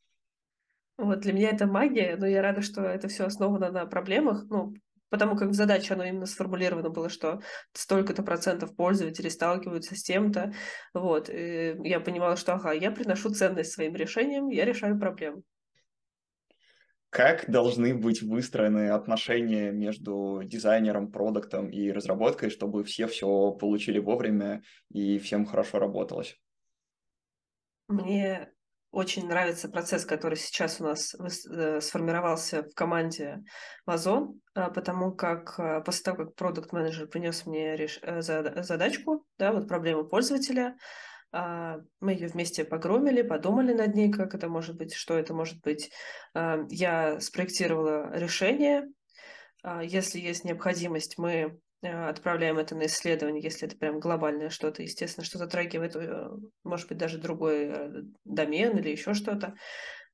[0.97, 4.43] Вот для меня это магия, но я рада, что это все основано на проблемах.
[4.49, 4.75] Ну,
[5.12, 7.41] потому как в задаче оно именно сформулировано было, что
[7.74, 10.54] столько-то процентов пользователей сталкиваются с тем-то.
[10.93, 11.30] Вот.
[11.30, 15.43] И я понимала, что ага, я приношу ценность своим решениям, я решаю проблему.
[17.10, 24.63] Как должны быть выстроены отношения между дизайнером, продуктом и разработкой, чтобы все все получили вовремя
[24.89, 26.39] и всем хорошо работалось?
[27.89, 28.54] Мне
[28.91, 33.41] очень нравится процесс, который сейчас у нас э, сформировался в команде
[33.86, 37.75] Вазон, а, потому как а, после того, как продукт менеджер принес мне.
[38.01, 40.75] Э, задачку, да, вот проблему пользователя,
[41.32, 45.62] а, мы ее вместе погромили, подумали над ней, как это может быть, что это может
[45.62, 45.89] быть.
[46.34, 48.89] Я спроектировала решение.
[49.82, 55.37] Если есть необходимость, мы отправляем это на исследование, если это прям глобальное что-то, естественно, что
[55.37, 56.29] затрагивает, э,
[56.63, 59.55] может быть, даже другой э, домен или еще что-то.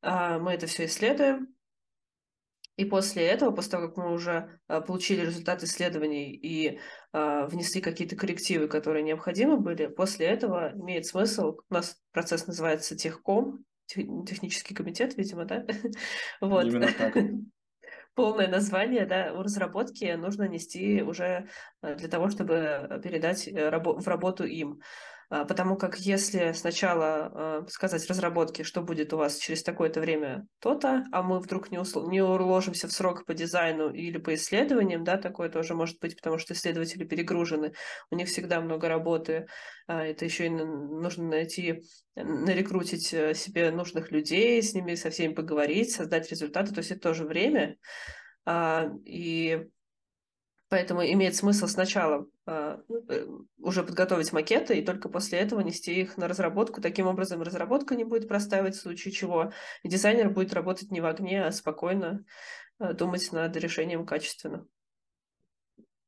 [0.02, 1.48] А, мы это все исследуем,
[2.76, 6.80] и после этого, после того, как мы уже получили результат исследований и
[7.12, 13.66] внесли какие-то коррективы, которые необходимы были, после этого имеет смысл, у нас процесс называется техком,
[13.88, 15.66] технический комитет, видимо, да?
[16.42, 16.66] вот.
[16.66, 17.18] Именно так.
[18.18, 21.48] полное название, да, у разработки нужно нести уже
[21.84, 24.82] э, для того, чтобы передать э, в работу им.
[25.30, 30.48] А, потому как если сначала э, сказать разработке, что будет у вас через такое-то время
[30.60, 35.04] то-то, а мы вдруг не, усл- не уложимся в срок по дизайну или по исследованиям,
[35.04, 37.74] да, такое тоже может быть, потому что исследователи перегружены,
[38.10, 39.48] у них всегда много работы,
[39.88, 41.82] а, это еще и нужно найти,
[42.16, 47.26] нарекрутить себе нужных людей, с ними со всеми поговорить, создать результаты, то есть это тоже
[47.26, 47.76] время,
[48.46, 49.68] а, и
[50.70, 52.78] Поэтому имеет смысл сначала э,
[53.58, 56.82] уже подготовить макеты и только после этого нести их на разработку.
[56.82, 59.54] Таким образом, разработка не будет простаивать в случае чего.
[59.84, 62.26] И дизайнер будет работать не в огне, а спокойно
[62.80, 64.68] э, думать над решением качественно.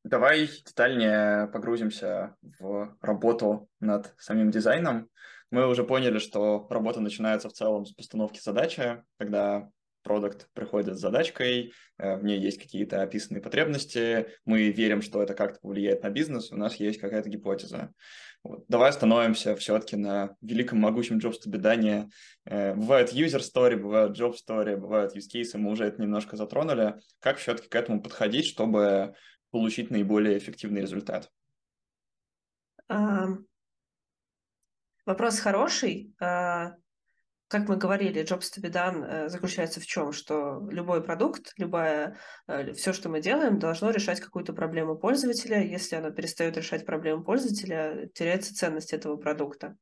[0.03, 5.09] Давай детальнее погрузимся в работу над самим дизайном.
[5.51, 9.69] Мы уже поняли, что работа начинается в целом с постановки задачи, когда
[10.03, 15.33] продукт приходит с задачкой, э, в ней есть какие-то описанные потребности, мы верим, что это
[15.33, 17.93] как-то повлияет на бизнес, у нас есть какая-то гипотеза.
[18.43, 18.65] Вот.
[18.67, 22.09] Давай остановимся все-таки на великом могучем job бедания.
[22.45, 26.95] Э, бывают user story, бывают job story, бывают use cases, мы уже это немножко затронули.
[27.19, 29.15] Как все-таки к этому подходить, чтобы
[29.51, 31.29] получить наиболее эффективный результат?
[35.05, 36.13] Вопрос хороший.
[37.49, 40.12] Как мы говорили, Jobs to be done э, заключается в чем?
[40.12, 45.63] Что любой продукт, любая, э, все, что мы делаем, должно решать какую-то проблему пользователя.
[45.63, 49.75] Если оно перестает решать проблему пользователя, теряется ценность этого продукта.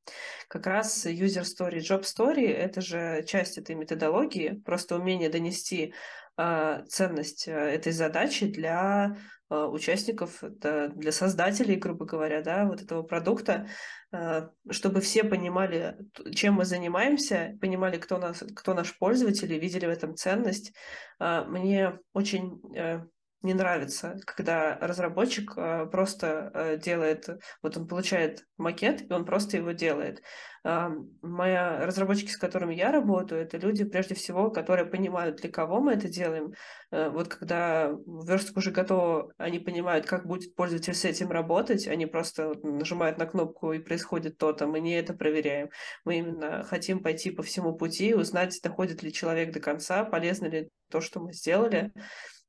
[0.48, 5.94] Как раз user story, job story– это же часть этой методологии, просто умение донести
[6.38, 9.18] ценность э, этой задачи для
[9.50, 13.68] а, участников, для создателей, грубо говоря, да, вот этого продукта,
[14.12, 15.98] а, чтобы все понимали,
[16.36, 20.74] чем мы занимаемся, понимали, кто, нас, кто наш пользователь, и видели в этом ценность.
[21.20, 23.02] Мне очень э,
[23.42, 27.30] не нравится, когда разработчик э, просто э, делает,
[27.62, 30.24] вот он получает макет, и он просто его делает.
[30.64, 30.90] Э,
[31.22, 35.94] мои разработчики, с которыми я работаю, это люди, прежде всего, которые понимают, для кого мы
[35.94, 36.54] это делаем.
[36.92, 42.08] Э, вот когда верстка уже готова, они понимают, как будет пользователь с этим работать, они
[42.08, 45.70] просто нажимают на кнопку, и происходит то-то, мы не это проверяем.
[46.06, 50.70] Мы именно хотим пойти по всему пути, узнать, доходит ли человек до конца, полезно ли
[50.90, 51.92] то, что мы сделали.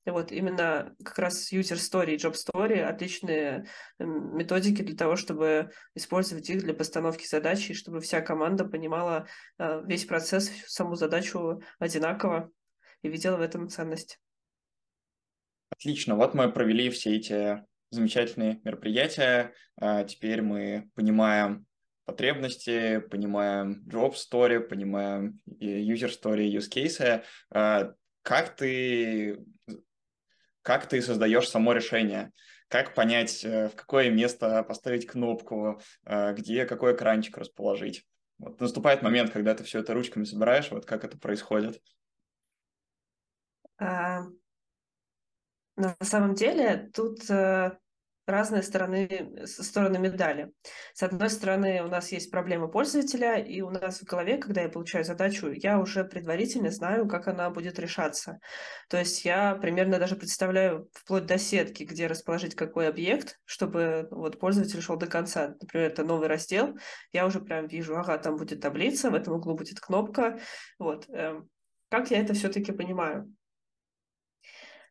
[0.06, 3.66] Вот именно как раз user story и job story отличные
[3.98, 9.26] методики для того, чтобы использовать их для постановки задачи, чтобы вся команда понимала
[9.58, 12.50] э, весь процесс, саму задачу одинаково
[13.02, 14.18] и видела в этом ценность.
[15.70, 16.16] Отлично.
[16.16, 19.52] Вот мы провели все эти замечательные мероприятия.
[19.76, 21.66] А теперь мы понимаем
[22.04, 27.22] потребности, понимаем job story, понимаем user story, use case.
[27.50, 29.38] А как ты
[30.68, 32.30] как ты создаешь само решение,
[32.68, 38.04] как понять, э, в какое место поставить кнопку, э, где какой экранчик расположить.
[38.36, 41.80] Вот наступает момент, когда ты все это ручками собираешь, вот как это происходит.
[43.78, 44.24] А,
[45.76, 47.78] на самом деле тут э,
[48.28, 50.52] разные стороны, стороны медали.
[50.94, 54.68] С одной стороны, у нас есть проблема пользователя, и у нас в голове, когда я
[54.68, 58.38] получаю задачу, я уже предварительно знаю, как она будет решаться.
[58.88, 64.38] То есть я примерно даже представляю вплоть до сетки, где расположить какой объект, чтобы вот
[64.38, 65.54] пользователь шел до конца.
[65.60, 66.76] Например, это новый раздел,
[67.12, 70.38] я уже прям вижу, ага, там будет таблица, в этом углу будет кнопка.
[70.78, 71.08] Вот.
[71.08, 71.48] Эм,
[71.88, 73.32] как я это все-таки понимаю?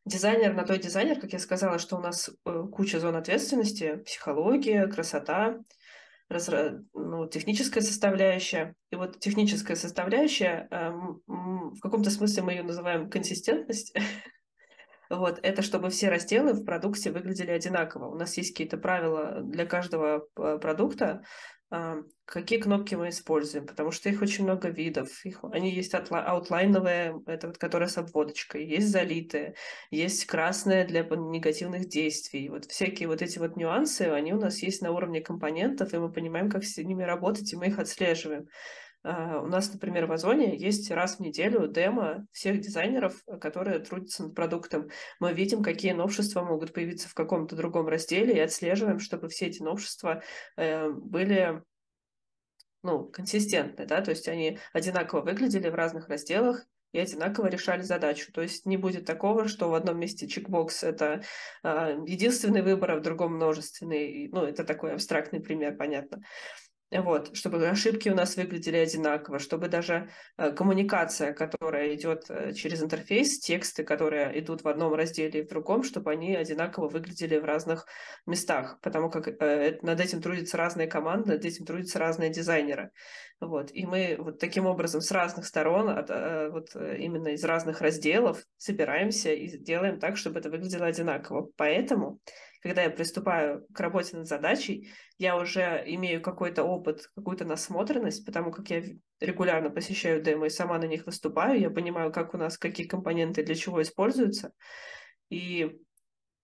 [0.07, 4.87] Дизайнер на той дизайнер, как я сказала, что у нас э, куча зон ответственности, психология,
[4.87, 5.57] красота,
[6.29, 6.79] разра...
[6.93, 8.73] ну, техническая составляющая.
[8.89, 10.91] И вот техническая составляющая, э,
[11.27, 13.93] в каком-то смысле мы ее называем консистентность.
[15.09, 18.09] Вот, это чтобы все разделы в продукте выглядели одинаково.
[18.09, 21.23] У нас есть какие-то правила для каждого э, продукта,
[22.25, 25.25] какие кнопки мы используем, потому что их очень много видов.
[25.25, 29.55] Их, они есть аутлайновые, это вот, которая с обводочкой, есть залитые,
[29.91, 32.49] есть красная для негативных действий.
[32.49, 36.11] Вот всякие вот эти вот нюансы, они у нас есть на уровне компонентов, и мы
[36.11, 38.47] понимаем, как с ними работать, и мы их отслеживаем.
[39.07, 44.23] Uh, у нас, например, в Озоне есть раз в неделю демо всех дизайнеров, которые трудятся
[44.23, 44.89] над продуктом.
[45.21, 49.61] Мы видим, какие новшества могут появиться в каком-то другом разделе и отслеживаем, чтобы все эти
[49.61, 50.23] новшества
[50.57, 51.63] uh, были
[52.83, 58.31] ну, консистентны, да, то есть они одинаково выглядели в разных разделах, и одинаково решали задачу.
[58.31, 61.21] То есть не будет такого, что в одном месте чекбокс— это
[61.63, 64.29] э, единственный выбор, а в другом множественный.
[64.29, 66.23] Ну, это такой абстрактный пример, понятно.
[66.89, 72.81] Вот, чтобы ошибки у нас выглядели одинаково, чтобы даже э, коммуникация, которая идет э, через
[72.81, 77.43] интерфейс, тексты, которые идут в одном разделе и в другом, чтобы они одинаково выглядели в
[77.43, 77.87] разных
[78.25, 82.91] местах, потому как э, над этим трудятся разные команды, над этим трудятся разные дизайнеры.
[83.39, 86.09] Вот, и мы вот таким образом с разных сторон, от,
[86.51, 91.49] вот именно из разных разделов собираемся и делаем так, чтобы это выглядело одинаково.
[91.55, 92.19] Поэтому
[92.61, 98.51] когда я приступаю к работе над задачей, я уже имею какой-то опыт, какую-то насмотренность, потому
[98.51, 98.83] как я
[99.19, 103.43] регулярно посещаю демо и сама на них выступаю, я понимаю, как у нас какие компоненты
[103.43, 104.51] для чего используются.
[105.29, 105.79] И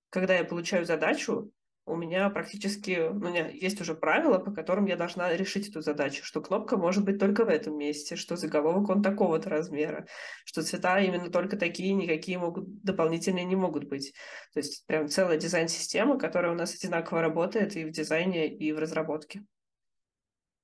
[0.09, 1.51] когда я получаю задачу,
[1.85, 6.23] у меня практически, у меня есть уже правила, по которым я должна решить эту задачу,
[6.23, 10.07] что кнопка может быть только в этом месте, что заголовок он такого-то размера,
[10.45, 14.13] что цвета именно только такие, никакие могут дополнительные не могут быть.
[14.53, 18.79] То есть прям целая дизайн-система, которая у нас одинаково работает и в дизайне, и в
[18.79, 19.43] разработке.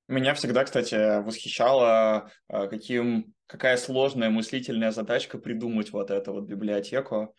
[0.07, 7.35] Меня всегда, кстати, восхищало, э, каким, какая сложная мыслительная задачка придумать вот эту вот библиотеку.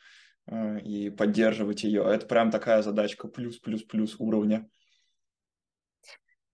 [0.50, 2.02] Э, и поддерживать ее.
[2.02, 4.68] Это прям такая задачка плюс-плюс-плюс уровня.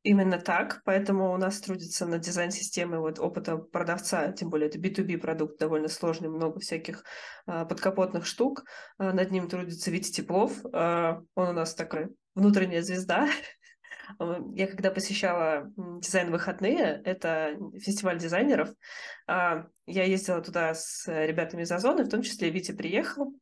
[0.02, 5.18] Именно так, поэтому у нас трудится над дизайн-системой вот опыта продавца, тем более это B2B
[5.18, 7.02] продукт довольно сложный, много всяких
[7.46, 8.64] а, подкапотных штук.
[8.98, 13.28] А, над ним трудится Витя Теплов, а, он у нас такой внутренняя звезда,
[14.54, 18.70] Я когда посещала дизайн-выходные, это фестиваль дизайнеров,
[19.26, 23.34] а, я ездила туда с ребятами из Озона, в том числе Витя приехал.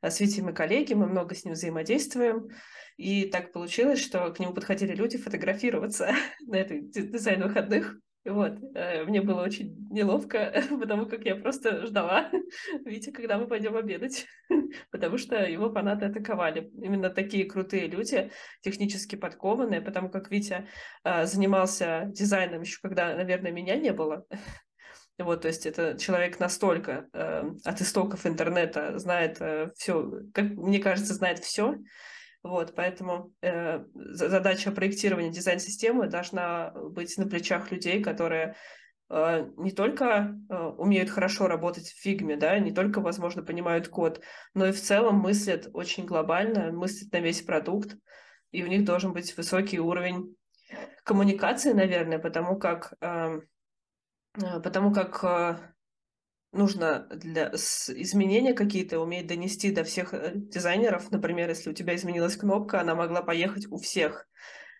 [0.00, 2.48] А с Витей мы коллеги, мы много с ним взаимодействуем.
[2.96, 6.12] И так получилось, что к нему подходили люди фотографироваться
[6.46, 7.96] на этой дизайн-выходных.
[8.24, 12.30] Вот, э, мне было очень неловко, потому как я просто ждала
[12.84, 14.26] Витя, когда мы пойдем обедать,
[14.90, 16.70] потому что его фанаты атаковали.
[16.82, 20.68] Именно такие крутые люди, технически подкованные, потому как Витя
[21.04, 24.24] э, занимался дизайном еще когда, наверное, меня не было.
[25.18, 30.78] Вот, то есть это человек настолько э, от истоков интернета знает э, все, как мне
[30.80, 31.76] кажется, знает все,
[32.42, 38.56] вот, поэтому э, задача проектирования дизайн-системы должна быть на плечах людей, которые
[39.12, 44.22] не только э, умеют хорошо работать в фигме, да, не только, возможно, понимают код,
[44.54, 47.96] но и в целом мыслят очень глобально, мыслят на весь продукт,
[48.52, 50.34] и у них должен быть высокий уровень
[51.04, 53.40] коммуникации, наверное, потому как, э,
[54.42, 55.58] э потому как э,
[56.52, 61.10] нужно для изменения какие-то уметь донести до всех э, дизайнеров.
[61.10, 64.26] Например, если у тебя изменилась кнопка, она могла поехать у всех.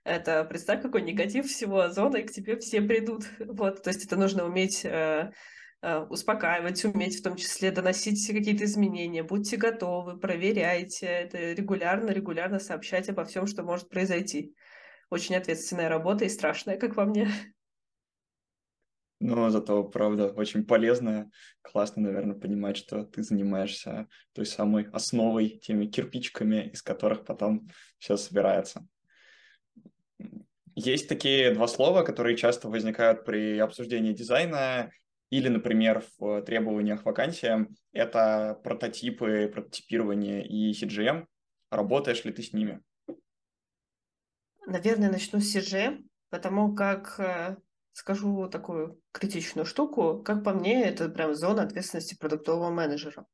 [0.04, 3.24] Это представь, какой негатив всего зоны, и к тебе все придут.
[3.38, 5.32] Вот, то есть это нужно уметь э,
[5.80, 9.22] э, успокаивать, уметь в том числе доносить какие-то изменения.
[9.22, 14.56] Будьте готовы, проверяйте это регулярно, регулярно сообщать обо всем, что может произойти.
[15.08, 17.28] Очень ответственная работа и страшная, как по мне
[19.22, 21.30] но зато, правда, очень полезно.
[21.62, 28.16] Классно, наверное, понимать, что ты занимаешься той самой основой, теми кирпичиками, из которых потом все
[28.16, 28.86] собирается.
[30.74, 34.90] Есть такие два слова, которые часто возникают при обсуждении дизайна
[35.30, 37.74] или, например, в требованиях вакансиям.
[37.92, 41.26] Это прототипы, прототипирование и CGM.
[41.70, 42.80] Работаешь ли ты с ними?
[44.66, 47.56] Наверное, начну с CGM, потому как э,
[47.92, 50.22] скажу такую критичную штуку.
[50.22, 53.26] Как по мне, это прям зона ответственности продуктового менеджера.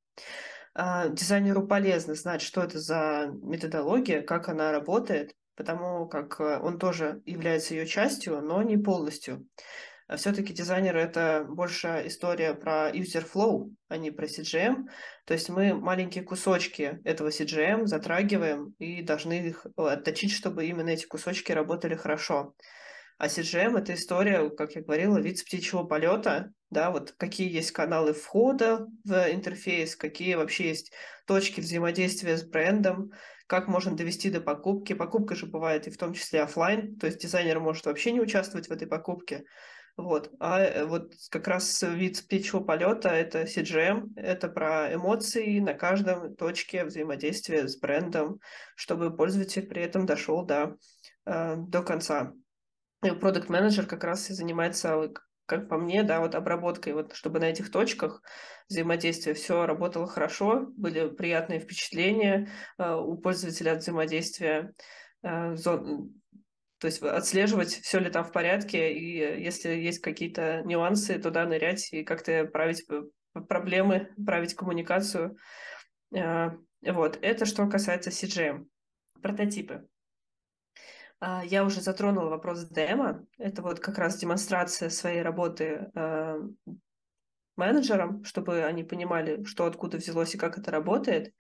[0.75, 6.79] А, дизайнеру полезно знать, что это за методология, как она работает, потому как э, он
[6.79, 9.45] тоже является ее частью, но не полностью.
[10.07, 14.87] А все-таки дизайнер— это больше история про user flow, а не про CGM.
[15.27, 21.07] То есть мы маленькие кусочки этого CGM затрагиваем и должны их отточить, чтобы именно эти
[21.07, 22.55] кусочки работали хорошо.
[23.19, 27.73] А CGM— это история, как я говорила, вид с птичьего полета, да, вот какие есть
[27.73, 30.93] каналы входа в интерфейс, какие вообще есть
[31.27, 33.11] точки взаимодействия с брендом,
[33.49, 34.93] как можно довести до покупки.
[34.93, 38.69] Покупка же бывает и в том числе офлайн, то есть дизайнер может вообще не участвовать
[38.69, 39.45] в этой покупке.
[39.97, 40.31] Вот.
[40.39, 46.37] А э, вот как раз вид птичьего полета— это CGM, это про эмоции на каждом
[46.37, 48.39] точке взаимодействия с брендом,
[48.77, 50.77] чтобы пользователь при этом дошел до,
[51.25, 52.33] э, до конца
[53.01, 55.11] продукт менеджер как раз и занимается,
[55.49, 58.23] как по мне, да, вот обработкой, вот чтобы на этих точках
[58.69, 64.75] взаимодействия все работало хорошо, были приятные впечатления э, у пользователя от взаимодействия,
[65.23, 71.47] э, то есть отслеживать, все ли там в порядке, и если есть какие-то нюансы, туда
[71.47, 72.87] нырять и как-то править
[73.49, 75.39] проблемы, править коммуникацию.
[76.15, 76.51] Э,
[76.83, 78.67] вот, это что касается CGM.
[79.23, 79.89] Прототипы.
[81.21, 83.27] А, я уже затронула вопрос демо.
[83.39, 86.41] Это вот как раз демонстрация своей работы э,
[87.57, 91.35] менеджерам, чтобы они понимали, что откуда взялось и как это работает.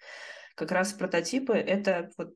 [0.57, 2.35] Как раз прототипы— это вот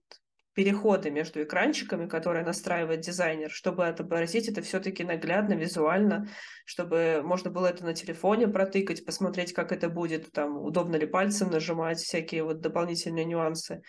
[0.54, 6.28] переходы между экранчиками, которые настраивает дизайнер, чтобы отобразить это все-таки наглядно, визуально,
[6.64, 11.50] чтобы можно было это на телефоне протыкать, посмотреть, как это будет, там, удобно ли пальцем
[11.50, 13.82] нажимать, всякие вот дополнительные нюансы.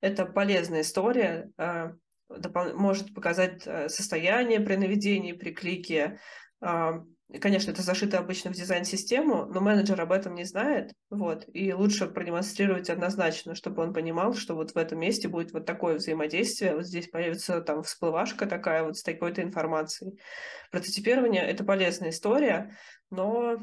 [0.00, 1.50] Это полезная история.
[2.74, 6.18] Может показать э, состояние при наведении, при клике.
[7.40, 12.06] Конечно, это зашито обычно в дизайн-систему, но менеджер об этом не знает, вот, и лучше
[12.06, 16.86] продемонстрировать однозначно, чтобы он понимал, что вот в этом месте будет вот такое взаимодействие, вот
[16.86, 20.18] здесь появится там всплывашка такая вот с такой-то информацией.
[20.70, 22.74] Прототипирование— это полезная история,
[23.10, 23.58] но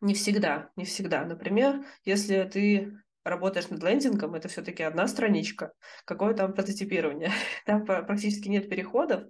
[0.00, 1.24] не всегда, не всегда.
[1.24, 2.98] Например, если ты
[3.28, 5.72] работаешь над лендингом, это все-таки одна страничка,
[6.04, 7.30] какое там прототипирование.
[7.66, 9.24] Там практически нет переходов,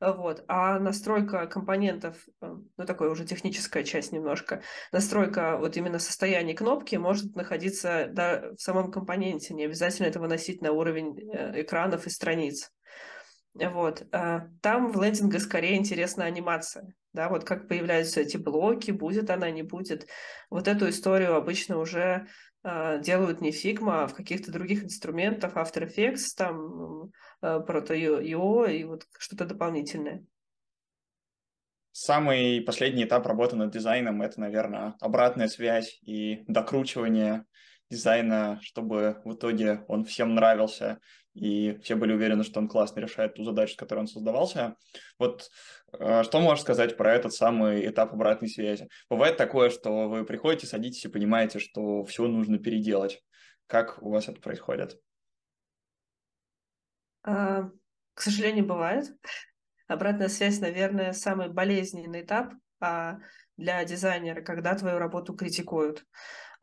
[0.00, 0.44] вот.
[0.48, 6.96] А настройка компонентов, э, ну, такой уже техническая часть немножко, настройка вот именно состояния кнопки
[6.96, 12.10] может находиться да, в самом компоненте, не обязательно это выносить на уровень э, экранов и
[12.10, 12.72] страниц.
[13.54, 14.06] Вот.
[14.12, 16.94] А там в лендинге скорее интересна анимация.
[17.12, 20.08] Да, вот как появляются эти блоки, будет она, не будет.
[20.48, 22.26] Вот эту историю обычно уже
[22.64, 27.10] э, делают не Figma, а в каких-то других инструментах, After Effects, там,
[27.42, 30.24] э, Proto.io и вот что-то дополнительное.
[31.94, 37.44] Самый последний этап работы над дизайном— это, наверное, обратная связь и докручивание
[37.90, 41.00] дизайна, чтобы в итоге он всем нравился,
[41.34, 44.76] и все были уверены, что он классно решает ту задачу, с которой он создавался.
[45.18, 45.50] Вот
[45.92, 48.88] э, что можешь сказать про этот самый этап обратной связи?
[49.08, 53.22] Бывает такое, что вы приходите, садитесь и понимаете, что все нужно переделать.
[53.66, 55.00] Как у вас это происходит?
[57.22, 57.70] А,
[58.14, 59.06] к сожалению, бывает.
[59.86, 63.18] Обратная связь, наверное, самый болезненный этап а,
[63.56, 66.04] для дизайнера, когда твою работу критикуют.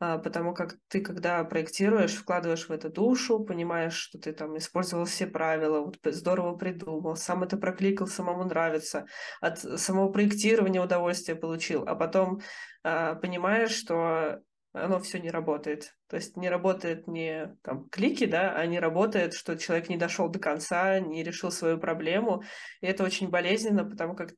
[0.00, 5.04] А, потому как ты, когда проектируешь, вкладываешь в это душу, понимаешь, что ты там использовал
[5.04, 9.04] все правила, вот здорово придумал, сам это прокликал, самому нравится,
[9.42, 12.40] от самого проектирования удовольствие получил, а потом
[12.82, 14.40] а, понимаешь, что
[14.72, 15.94] оно все не работает.
[16.08, 20.28] То есть не работает не там клики, да, а не работает, что человек не дошел
[20.28, 22.42] до конца, не решил свою проблему.
[22.80, 24.30] И это очень болезненно, потому как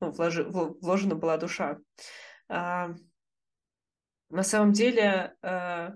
[0.00, 1.78] ну, вложи, вложена была душа.
[2.48, 2.94] А,
[4.32, 5.90] на самом деле э,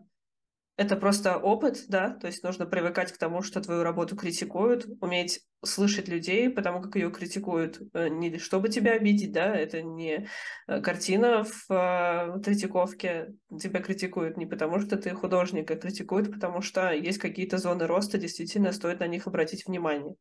[0.77, 5.41] это просто опыт, да, то есть нужно привыкать к тому, что твою работу критикуют, уметь
[5.65, 10.29] слышать людей, потому как ее критикуют э, не чтобы тебя обидеть, да, это не
[10.69, 16.61] э, картина в э, Третьяковке, тебя критикуют не потому, что ты художник, а критикуют, потому
[16.61, 20.15] что есть какие-то зоны роста, действительно стоит на них обратить внимание.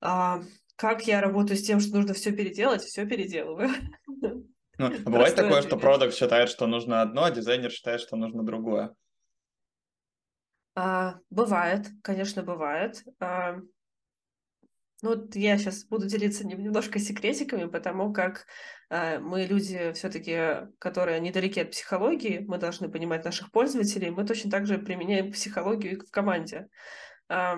[0.00, 0.40] А,
[0.76, 3.68] как я работаю с тем, что нужно все переделать, все переделываю.
[4.78, 8.94] Ну, бывает такое, что продукт считает, что нужно одно, а дизайнер считает, что нужно другое.
[10.76, 13.04] А, бывает, конечно, бывает.
[13.20, 13.58] А,
[15.02, 18.46] ну, вот я сейчас буду делиться немножко секретиками, потому как
[18.88, 24.50] э, мы люди все-таки, которые недалеки от психологии, мы должны понимать наших пользователей, мы точно
[24.50, 26.68] так же применяем психологию в команде.
[27.28, 27.56] Э,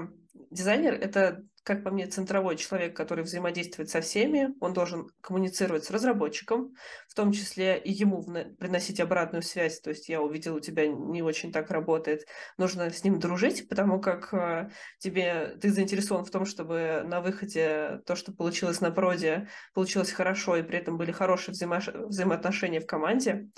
[0.50, 5.90] дизайнер— это как по мне, центровой человек, который взаимодействует со всеми, он должен коммуницировать с
[5.90, 6.72] разработчиком,
[7.08, 8.22] в том числе и ему
[8.56, 12.24] приносить обратную связь, то есть я увидел, у тебя не очень так работает,
[12.56, 18.00] нужно с ним дружить, потому как э, тебе, ты заинтересован в том, чтобы на выходе
[18.06, 22.86] то, что получилось на проде, получилось хорошо, и при этом были хорошие взаимо взаимоотношения в
[22.86, 23.48] команде.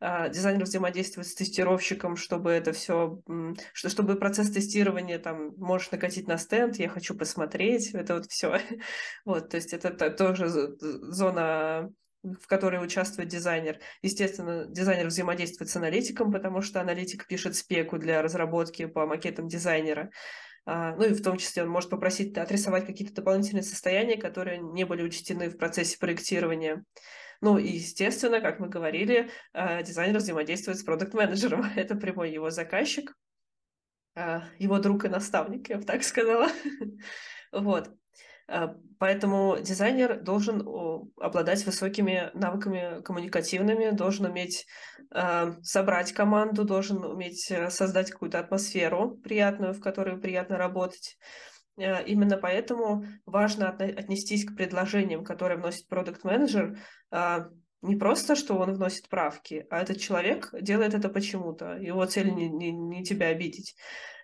[0.00, 3.20] А, дизайнер взаимодействует с тестировщиком, чтобы это все,
[3.72, 8.58] что, чтобы процесс тестирования там можешь накатить на стенд, я хочу посмотреть, это вот все.
[9.24, 11.90] Вот, то есть это тоже зона
[12.24, 13.78] в которой участвует дизайнер.
[14.00, 20.10] Естественно, дизайнер взаимодействует с аналитиком, потому что аналитик пишет спеку для разработки по макетам дизайнера.
[20.66, 24.84] А, ну и в том числе он может попросить отрисовать какие-то дополнительные состояния, которые не
[24.84, 26.84] были учтены в процессе проектирования.
[27.44, 31.62] Ну и, естественно, как мы говорили, э, дизайнер взаимодействует с продукт-менеджером.
[31.76, 33.14] Это прямой его заказчик,
[34.16, 36.48] э, его друг и наставник, я бы так сказала.
[37.52, 37.90] Вот.
[38.48, 38.68] Э,
[38.98, 40.66] поэтому дизайнер должен
[41.20, 44.66] обладать высокими навыками коммуникативными, должен уметь
[45.62, 51.18] собрать команду, должен уметь создать какую-то атмосферу приятную, в которой приятно работать.
[51.76, 56.78] Э, именно поэтому важно отнестись к предложениям, которые вносит продукт-менеджер,
[57.10, 57.48] а,
[57.82, 61.76] не просто, что он вносит правки, а этот человек делает это почему-то.
[61.76, 63.76] Его цель не, не, не тебя обидеть.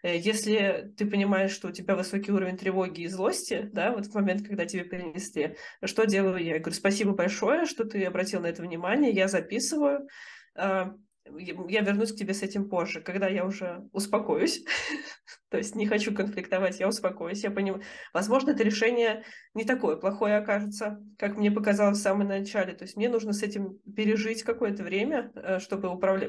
[0.03, 4.15] Э, если ты понимаешь, что у тебя высокий уровень тревоги и злости, да, вот в
[4.15, 6.55] момент, когда тебе принесли, что делаю я?
[6.55, 10.09] Я говорю, спасибо большое, что ты обратил на это внимание, я записываю,
[10.55, 10.95] а,
[11.39, 14.65] я вернусь к тебе с этим позже, когда я уже успокоюсь.
[15.51, 17.83] То есть не хочу конфликтовать, я успокоюсь, я понимаю.
[18.13, 19.25] Возможно, это решение
[19.55, 22.73] не такое плохое окажется, как мне показалось в самом начале.
[22.75, 26.29] То есть мне нужно с этим пережить какое-то время, э, чтобы управля...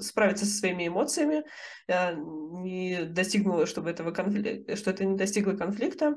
[0.00, 1.42] справиться со своими эмоциями,
[1.88, 4.64] я не достигнула, чтобы этого конфли...
[4.76, 6.14] что это не достигло конфликта.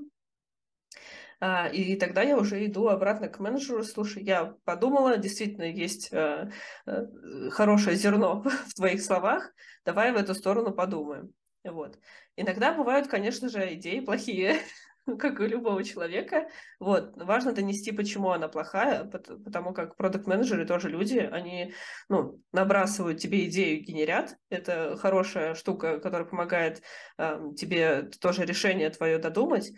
[1.40, 6.50] А, и тогда я уже иду обратно к менеджеру, слушай, я подумала, действительно есть э,
[6.86, 9.54] э, хорошее зерно в твоих словах,
[9.86, 11.34] давай в эту сторону подумаем.
[11.64, 12.00] Вот.
[12.36, 14.60] Иногда бывают, конечно же, идеи плохие,
[15.20, 16.48] как у любого человека.
[16.80, 17.16] Вот.
[17.16, 21.74] Важно донести, почему она плохая, потому как продукт-менеджеры тоже люди, они
[22.10, 24.38] ну, набрасывают тебе идею, генерят.
[24.50, 26.82] Это хорошая штука, которая помогает
[27.18, 29.72] э, тебе тоже решение твое додумать.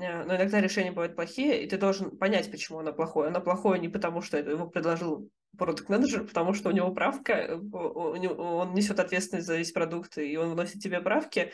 [0.00, 3.28] Э, но иногда решения бывают плохие, и ты должен понять, почему оно плохое.
[3.28, 7.32] Оно плохое не потому, что это его предложил продукт менеджер потому что у него правка,
[7.32, 11.52] э, он несет ответственность за весь продукт, и он вносит тебе правки,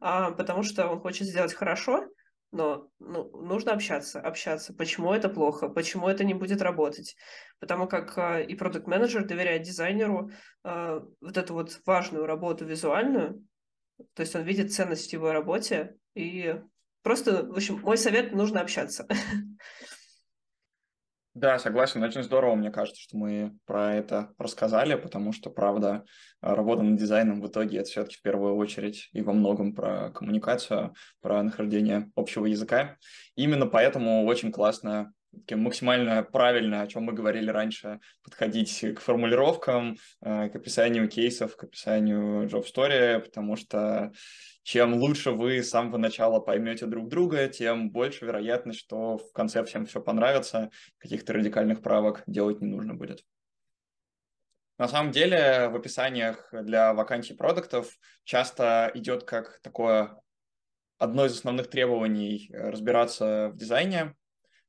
[0.00, 2.04] а потому что он хочет сделать хорошо,
[2.50, 4.72] но ну, нужно общаться, общаться.
[4.72, 5.68] Почему это плохо?
[5.68, 7.16] Почему это не будет работать?
[7.58, 10.30] Потому как э, и продукт-менеджер доверяет дизайнеру
[10.64, 13.44] э, вот эту вот важную работу визуальную,
[14.14, 16.60] то есть он видит ценность в его работе, и
[17.02, 19.06] просто, в общем, мой совет– нужно общаться.
[21.34, 22.02] Да, согласен.
[22.02, 26.04] Очень здорово, мне кажется, что мы про это рассказали, потому что, правда,
[26.40, 30.94] работа над дизайном в итоге это все-таки в первую очередь и во многом про коммуникацию,
[31.20, 32.96] про нахождение общего языка.
[33.36, 35.12] Именно поэтому очень классно
[35.50, 41.64] максимально правильно, о чем мы говорили раньше, подходить к формулировкам, э, к описанию кейсов, к
[41.64, 44.12] описанию job story, потому что
[44.68, 49.64] чем лучше вы с самого начала поймете друг друга, тем больше вероятность, что в конце
[49.64, 53.24] всем все понравится, каких-то радикальных правок делать не нужно будет.
[54.76, 60.20] На самом деле в описаниях для вакансий продактов часто идет как такое
[60.98, 64.16] одно из основных требований разбираться в дизайне,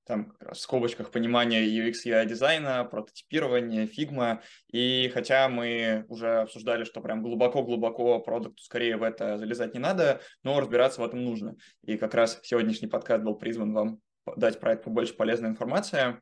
[0.09, 4.41] там в скобочках понимания UX UI дизайна, прототипирования, Figma.
[4.71, 10.19] И хотя мы уже обсуждали, что прям глубоко-глубоко продакту скорее в это залезать не надо,
[10.43, 11.55] но разбираться в этом нужно.
[11.83, 13.99] И как раз сегодняшний подкаст был призван вам
[14.35, 16.19] дать про это побольше полезной информации.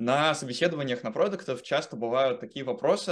[0.00, 3.10] На собеседованиях на продуктов часто бывают такие вопросы,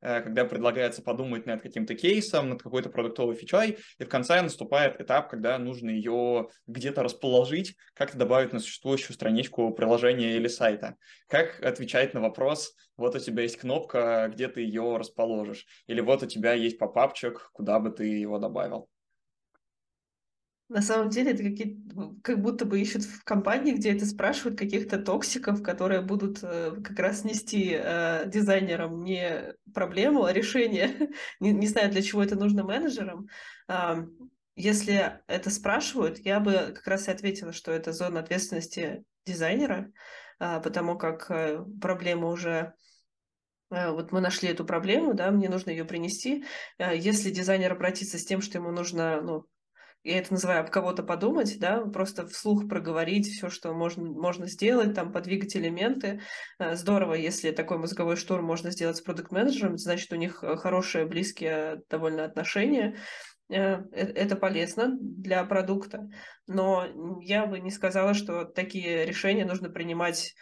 [0.00, 5.00] э, когда предлагается подумать над каким-то кейсом, над какой-то продуктовой фичой, и в конце наступает
[5.00, 10.94] этап, когда нужно ее где-то расположить, как-то добавить на существующую страничку приложения или сайта.
[11.26, 16.22] Как отвечать на вопрос, вот у тебя есть кнопка, где ты ее расположишь, или вот
[16.22, 18.88] у тебя есть попапчик, куда бы ты его добавил.
[20.70, 21.76] На самом деле это какие
[22.22, 26.96] как будто бы ищут в компании, где это спрашивают каких-то токсиков, которые будут э, как
[27.00, 31.10] раз нести э, дизайнерам не проблему, а решение.
[31.40, 33.26] не, не знаю, для чего это нужно менеджерам.
[33.68, 34.06] Э,
[34.54, 39.90] если это спрашивают, я бы как раз и ответила, что это зона ответственности дизайнера,
[40.38, 42.74] э, потому как э, проблема уже
[43.72, 46.44] э, вот мы нашли эту проблему, да, мне нужно ее принести.
[46.78, 49.46] Э, если дизайнер обратится с тем, что ему нужно, ну,
[50.02, 54.94] я это называю об кого-то подумать, да, просто вслух проговорить все, что можно, можно сделать,
[54.94, 56.20] там, подвигать элементы.
[56.58, 61.06] Э, здорово, если такой мозговой штурм можно сделать с продукт-менеджером, значит, у них э, хорошие,
[61.06, 62.96] близкие довольно отношения.
[63.50, 66.08] Э, это полезно для продукта,
[66.46, 66.86] но
[67.20, 70.34] я бы не сказала, что такие решения нужно принимать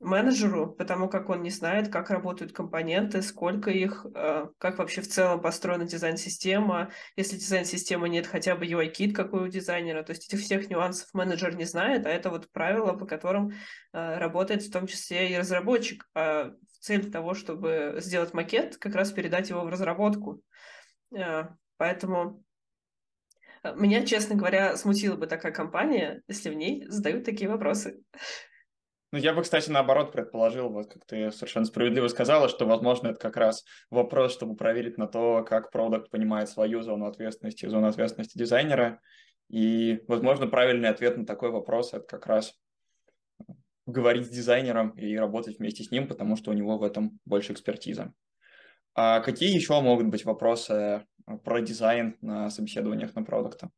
[0.00, 5.08] менеджеру, потому как он не знает, как работают компоненты, сколько их, э, как вообще в
[5.08, 6.90] целом построена дизайн-система.
[7.16, 10.02] Если дизайн-системы нет, хотя бы UI-кит какой у дизайнера.
[10.02, 13.50] То есть этих всех нюансов менеджер не знает, а это вот правила, по которым
[13.92, 16.08] э, работает в том числе и разработчик.
[16.14, 20.42] А цель того, чтобы сделать макет, как раз передать его в разработку.
[21.14, 22.42] Э, поэтому
[23.74, 28.00] меня, честно говоря, смутила бы такая компания, если в ней задают такие вопросы.
[29.12, 33.18] Ну, я бы, кстати, наоборот предположил, вот как ты совершенно справедливо сказала, что, возможно, это
[33.18, 38.38] как раз вопрос, чтобы проверить на то, как продукт понимает свою зону ответственности, зону ответственности
[38.38, 39.00] дизайнера.
[39.48, 42.54] И, возможно, правильный ответ на такой вопрос– это как раз
[43.86, 47.52] говорить с дизайнером и работать вместе с ним, потому что у него в этом больше
[47.52, 48.12] экспертиза.
[48.94, 51.04] А какие еще могут быть вопросы
[51.44, 53.70] про дизайн на собеседованиях на продукта?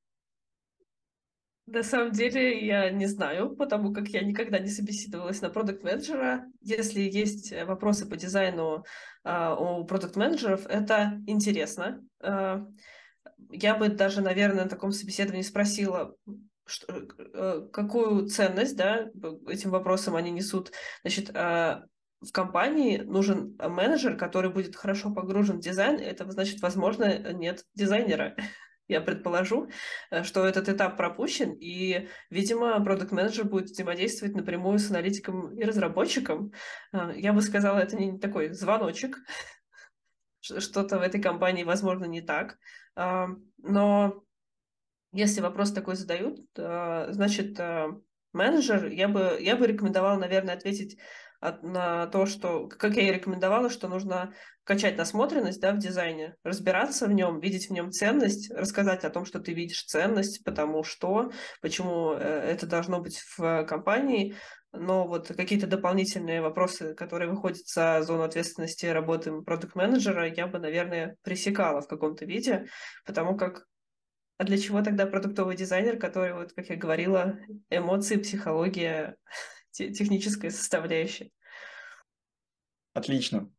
[1.66, 6.44] На самом деле я не знаю, потому как я никогда не собеседовалась на продукт-менеджера.
[6.60, 8.84] Если есть э, вопросы по дизайну
[9.24, 12.04] э, у продукт-менеджеров, это интересно.
[12.20, 12.64] Э,
[13.50, 16.16] я бы даже, наверное, на таком собеседовании спросила,
[16.66, 19.08] что, э, какую ценность да,
[19.46, 20.72] этим вопросам они несут.
[21.02, 21.82] Значит, э,
[22.20, 26.00] в компании нужен менеджер, который будет хорошо погружен в дизайн.
[26.00, 28.36] Это значит, возможно, нет дизайнера
[28.88, 29.70] я предположу,
[30.10, 36.52] э, что этот этап пропущен, и, видимо, продукт-менеджер будет взаимодействовать напрямую с аналитиком и разработчиком.
[36.92, 39.18] Э, я бы сказала, это не такой звоночек,
[40.40, 42.58] что-то в этой компании, возможно, не так.
[42.96, 43.26] Э,
[43.58, 44.24] но
[45.12, 47.60] если вопрос такой задают, значит,
[48.32, 50.98] менеджер, я бы, я бы рекомендовала, наверное, ответить
[51.62, 54.34] на то, что, как я и рекомендовала, что нужно
[54.64, 59.24] качать насмотренность да, в дизайне, разбираться в нем, видеть в нем ценность, рассказать о том,
[59.24, 64.36] что ты видишь ценность, потому что, почему э, это должно быть в компании,
[64.72, 71.16] но вот какие-то дополнительные вопросы, которые выходят за зону ответственности работы продукт-менеджера, я бы, наверное,
[71.22, 72.66] пресекала в каком-то виде,
[73.04, 73.66] потому как
[74.38, 77.38] а для чего тогда продуктовый дизайнер, который, вот, как я говорила,
[77.70, 79.14] эмоции, психология,
[79.72, 81.30] техническая составляющая?
[82.94, 83.50] Отлично.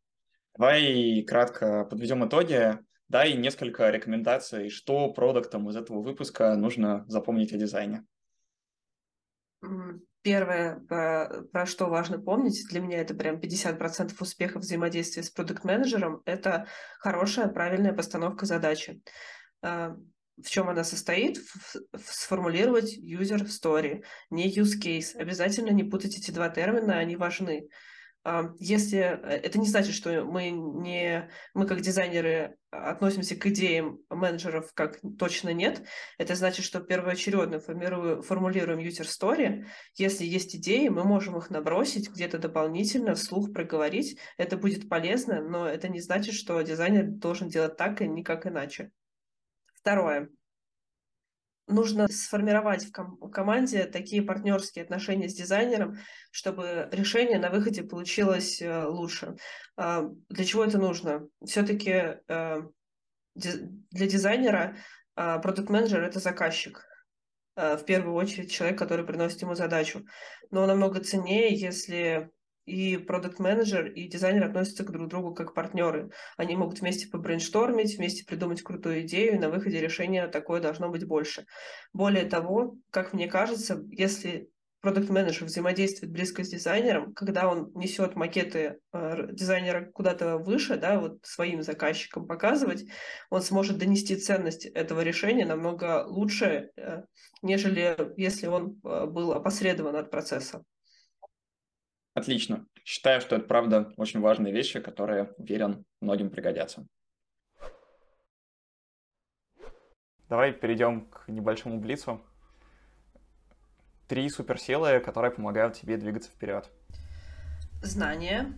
[0.56, 2.78] Давай кратко подведем итоги.
[3.08, 8.06] Дай несколько рекомендаций, что продуктам из этого выпуска нужно запомнить о дизайне.
[10.22, 16.22] Первое, про, про что важно помнить, для меня это прям 50% успеха взаимодействия с продукт-менеджером,
[16.24, 16.66] это
[16.98, 19.02] хорошая, правильная постановка задачи.
[20.36, 21.40] А, в чем она состоит?
[22.06, 25.16] Сформулировать user story, не use case.
[25.16, 27.68] Обязательно не путать эти два термина, они важны.
[28.58, 34.72] Если э, это не значит, что мы не мы как дизайнеры относимся к идеям менеджеров
[34.72, 35.82] как точно нет,
[36.16, 39.66] это значит, что первоочередно формулируем user story.
[39.96, 44.18] Если есть идеи, мы можем их набросить где-то дополнительно, вслух проговорить.
[44.38, 48.90] Это будет полезно, но это не значит, что дизайнер должен делать так и никак иначе.
[49.84, 50.30] Второе
[51.66, 55.98] нужно сформировать в ком- команде такие партнерские отношения с дизайнером,
[56.30, 59.36] чтобы решение на выходе получилось э, лучше.
[59.76, 61.28] Э, для чего это нужно?
[61.44, 62.62] Все-таки э,
[63.34, 64.78] для дизайнера
[65.16, 66.86] продукт-менеджер это заказчик.
[67.56, 70.06] В первую очередь человек, который приносит ему задачу.
[70.50, 72.30] Но намного ценнее, если
[72.66, 76.10] и продукт-менеджер, и дизайнер относятся к друг другу как партнеры.
[76.36, 81.06] Они могут вместе побрейнштормить, вместе придумать крутую идею, и на выходе решения такое должно быть
[81.06, 81.46] больше.
[81.92, 84.50] Более того, как мне кажется, если
[84.84, 91.20] продукт-менеджер взаимодействует близко с дизайнером, когда он несет макеты э, дизайнера куда-то выше, да, вот
[91.22, 92.84] своим заказчикам показывать,
[93.30, 97.02] он сможет донести ценность этого решения намного лучше, э,
[97.40, 100.62] нежели если он э, был опосредован от процесса.
[102.14, 102.66] Отлично.
[102.84, 106.86] Считаю, что это, правда, очень важные вещи, которые, уверен, многим пригодятся.
[110.28, 112.24] Давай перейдем к небольшому блицу.
[114.08, 116.70] Три суперсилы, которые помогают тебе двигаться вперед.
[117.82, 118.52] Знание,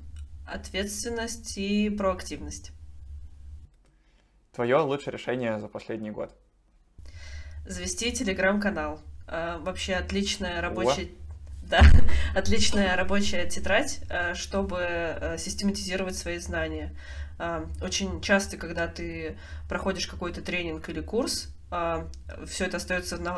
[0.46, 2.72] ответственность и проактивность.
[4.52, 6.36] Твое лучшее решение за последний год?
[7.66, 9.00] Завести телеграм-канал.
[9.26, 11.07] А, вообще отличная рабочая...
[11.07, 11.26] О
[11.69, 11.83] да,
[12.35, 16.95] отличная рабочая тетрадь, э, чтобы э, систематизировать свои знания.
[17.39, 19.37] Э, очень часто, когда ты
[19.69, 23.35] проходишь какой-то тренинг или курс, все это остается на,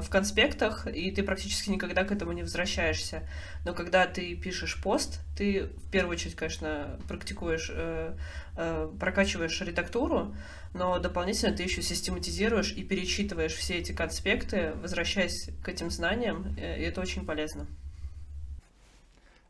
[0.00, 3.28] в конспектах, и ты практически никогда к этому не возвращаешься.
[3.66, 7.70] Но когда ты пишешь пост, ты в первую очередь, конечно, практикуешь,
[8.98, 10.34] прокачиваешь редактуру,
[10.74, 16.78] но дополнительно ты еще систематизируешь и перечитываешь все эти конспекты, возвращаясь к этим знаниям, э,
[16.80, 17.66] и это очень полезно.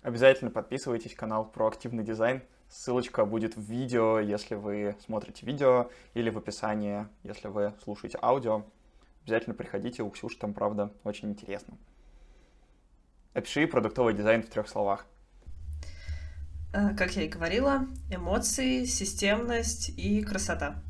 [0.03, 2.43] Обязательно подписывайтесь канал «Проактивный дизайн».
[2.69, 8.64] Ссылочка будет в видео, если вы смотрите видео, или в описании, если вы слушаете аудио.
[9.23, 11.79] Обязательно приходите, у Ксюши там, правда, очень интересно.
[13.33, 15.07] Опиши продуктовый дизайн в трех словах.
[16.73, 20.83] Э, как я и говорила, эмоции, системность и красота.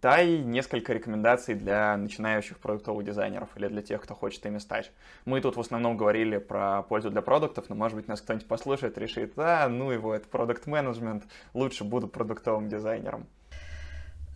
[0.00, 4.92] Дай несколько рекомендаций для начинающих продуктовых дизайнеров или для тех, кто хочет ими стать.
[5.24, 8.96] Мы тут в основном говорили про пользу для продуктов, но, может быть, нас кто-нибудь послушает
[8.96, 13.26] решит, а, ну его, это продукт-менеджмент, лучше буду продуктовым дизайнером.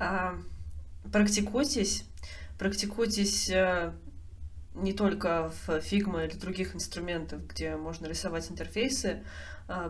[0.01, 0.35] А,
[1.13, 2.07] практикуйтесь,
[2.59, 3.93] практикуйтесь э,
[4.75, 9.23] не только в Figma или других инструментах, где можно рисовать интерфейсы,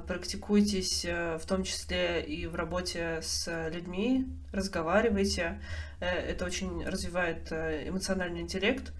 [0.06, 5.60] практикуйтесь э, в том числе и в работе с людьми, разговаривайте.
[6.00, 8.92] Э, это очень развивает э, эмоциональный интеллект.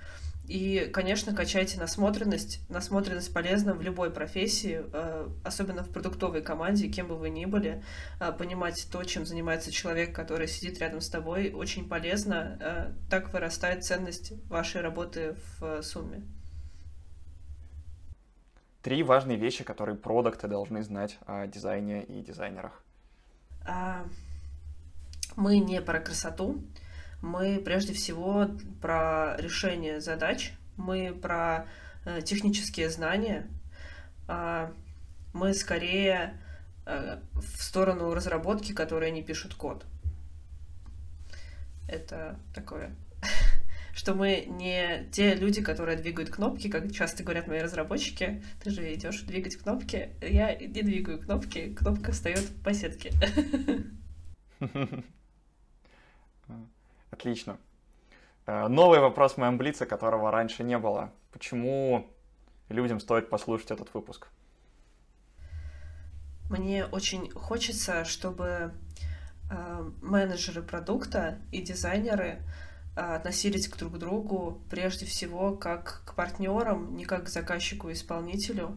[0.49, 2.61] И, конечно, качайте насмотренность.
[2.69, 4.83] Насмотренность полезна в любой профессии,
[5.47, 7.83] особенно в продуктовой команде, кем бы вы ни были.
[8.39, 12.93] Понимать то, чем занимается человек, который сидит рядом с тобой, очень полезно.
[13.09, 16.23] Так вырастает ценность вашей работы в сумме.
[18.83, 22.83] Три важные вещи, которые продукты должны знать о дизайне и дизайнерах.
[23.65, 24.05] А,
[25.37, 26.61] мы не про красоту,
[27.21, 28.49] мы прежде всего
[28.81, 31.69] про решение задач, мы про
[32.05, 33.47] э, технические знания,
[34.27, 34.73] а,
[35.33, 36.41] мы скорее
[36.85, 39.87] э, в сторону разработки, которые не пишут код.
[41.89, 42.97] Это такое
[43.93, 48.43] что мы не те люди, которые двигают кнопки, как часто говорят мои разработчики.
[48.63, 50.15] Ты же идешь двигать кнопки.
[50.21, 53.13] Я не двигаю кнопки, кнопка встает по сетке.
[57.11, 57.59] Отлично.
[58.47, 61.13] Э, новый вопрос в моем блице, которого раньше не было.
[61.31, 62.11] Почему
[62.69, 64.29] людям стоит послушать этот выпуск?
[66.49, 68.73] Мне очень хочется, чтобы
[69.51, 72.43] э, менеджеры продукта и дизайнеры
[72.95, 78.77] относились к друг другу прежде всего как к партнерам, не как к заказчику-исполнителю,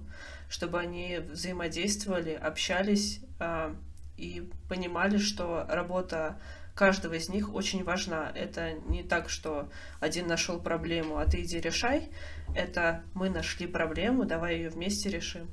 [0.49, 3.75] чтобы они взаимодействовали, общались, а,
[4.17, 6.39] и понимали, что работа
[6.73, 8.31] каждого из них очень важна.
[8.33, 12.09] Это не так, что один нашел проблему, а ты иди решай.
[12.55, 15.49] Это мы нашли проблему, давай ее вместе решим.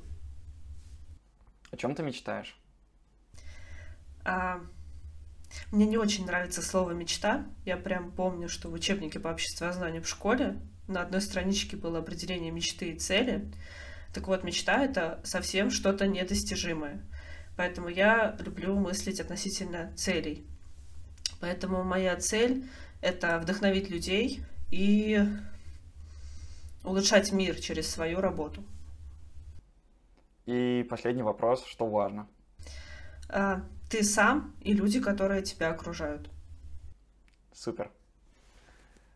[1.71, 2.55] О чем ты мечтаешь?
[4.25, 4.61] А,
[5.71, 7.45] мне не очень нравится слово мечта.
[7.65, 12.51] Я прям помню, что в учебнике по обществознанию в школе на одной страничке было определение
[12.51, 13.51] мечты и цели.
[14.13, 17.01] Так вот, мечта— это совсем что-то недостижимое.
[17.55, 20.45] Поэтому я люблю мыслить относительно целей.
[21.39, 22.65] Поэтому моя цель—
[23.01, 24.41] это вдохновить людей
[24.71, 25.23] и
[26.83, 28.63] улучшать мир через свою работу.
[30.45, 32.27] И последний вопрос, что важно?
[33.29, 33.61] А,
[33.93, 36.27] ты сам и люди, которые тебя окружают.
[37.53, 37.91] Супер.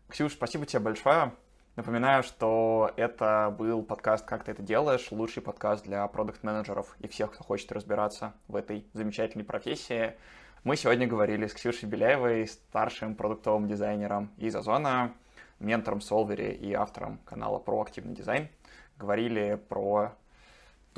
[0.08, 1.32] Ксюш, спасибо тебе большое.
[1.74, 7.32] Напоминаю, что это был подкаст «Как ты это делаешь?» Лучший подкаст для продукт-менеджеров и всех,
[7.32, 10.14] кто хочет разбираться в этой замечательной профессии.
[10.62, 15.12] Мы сегодня говорили с Ксюшей Беляевой, старшим продуктовым дизайнером из Озона,
[15.58, 18.48] ментором Solvery и автором канала «Проактивный дизайн».
[18.96, 20.14] Говорили про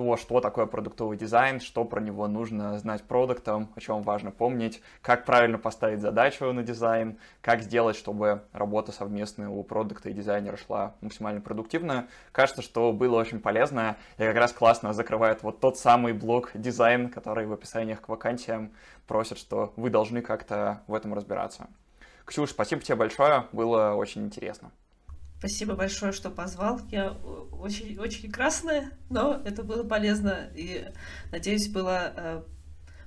[0.01, 4.81] то, что такое продуктовый дизайн, что про него нужно знать продактам, о чем важно помнить,
[5.03, 10.57] как правильно поставить задачу на дизайн, как сделать, чтобы работа совместная у продакта и дизайнера
[10.57, 12.09] шла максимально продуктивно.
[12.33, 17.11] Кажется, что было очень полезно и как раз классно закрывает вот тот самый блок дизайн,
[17.11, 18.73] который в описаниях к вакансиям
[19.07, 21.69] просит, что вы должны как-то в этом разбираться.
[22.25, 24.71] Ксюш, спасибо тебе большое, было очень интересно.
[25.41, 26.83] Спасибо большое, что позвал.
[26.91, 30.51] Я очень, очень красная, но это было полезно.
[30.55, 30.87] И,
[31.33, 32.43] надеюсь, было э,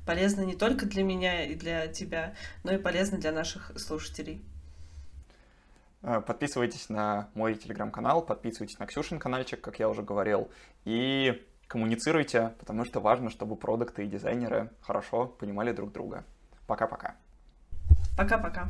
[0.04, 4.44] полезно не только для меня и для тебя, но и полезно для наших слушателей.
[6.02, 10.50] Э, подписывайтесь на мой телеграм-канал, подписывайтесь на Ксюшин каналчик, как я уже говорил,
[10.86, 16.24] и коммуницируйте, потому что важно, чтобы продукты и дизайнеры хорошо понимали друг друга.
[16.66, 17.14] Пока-пока.
[18.18, 18.70] Пока-пока.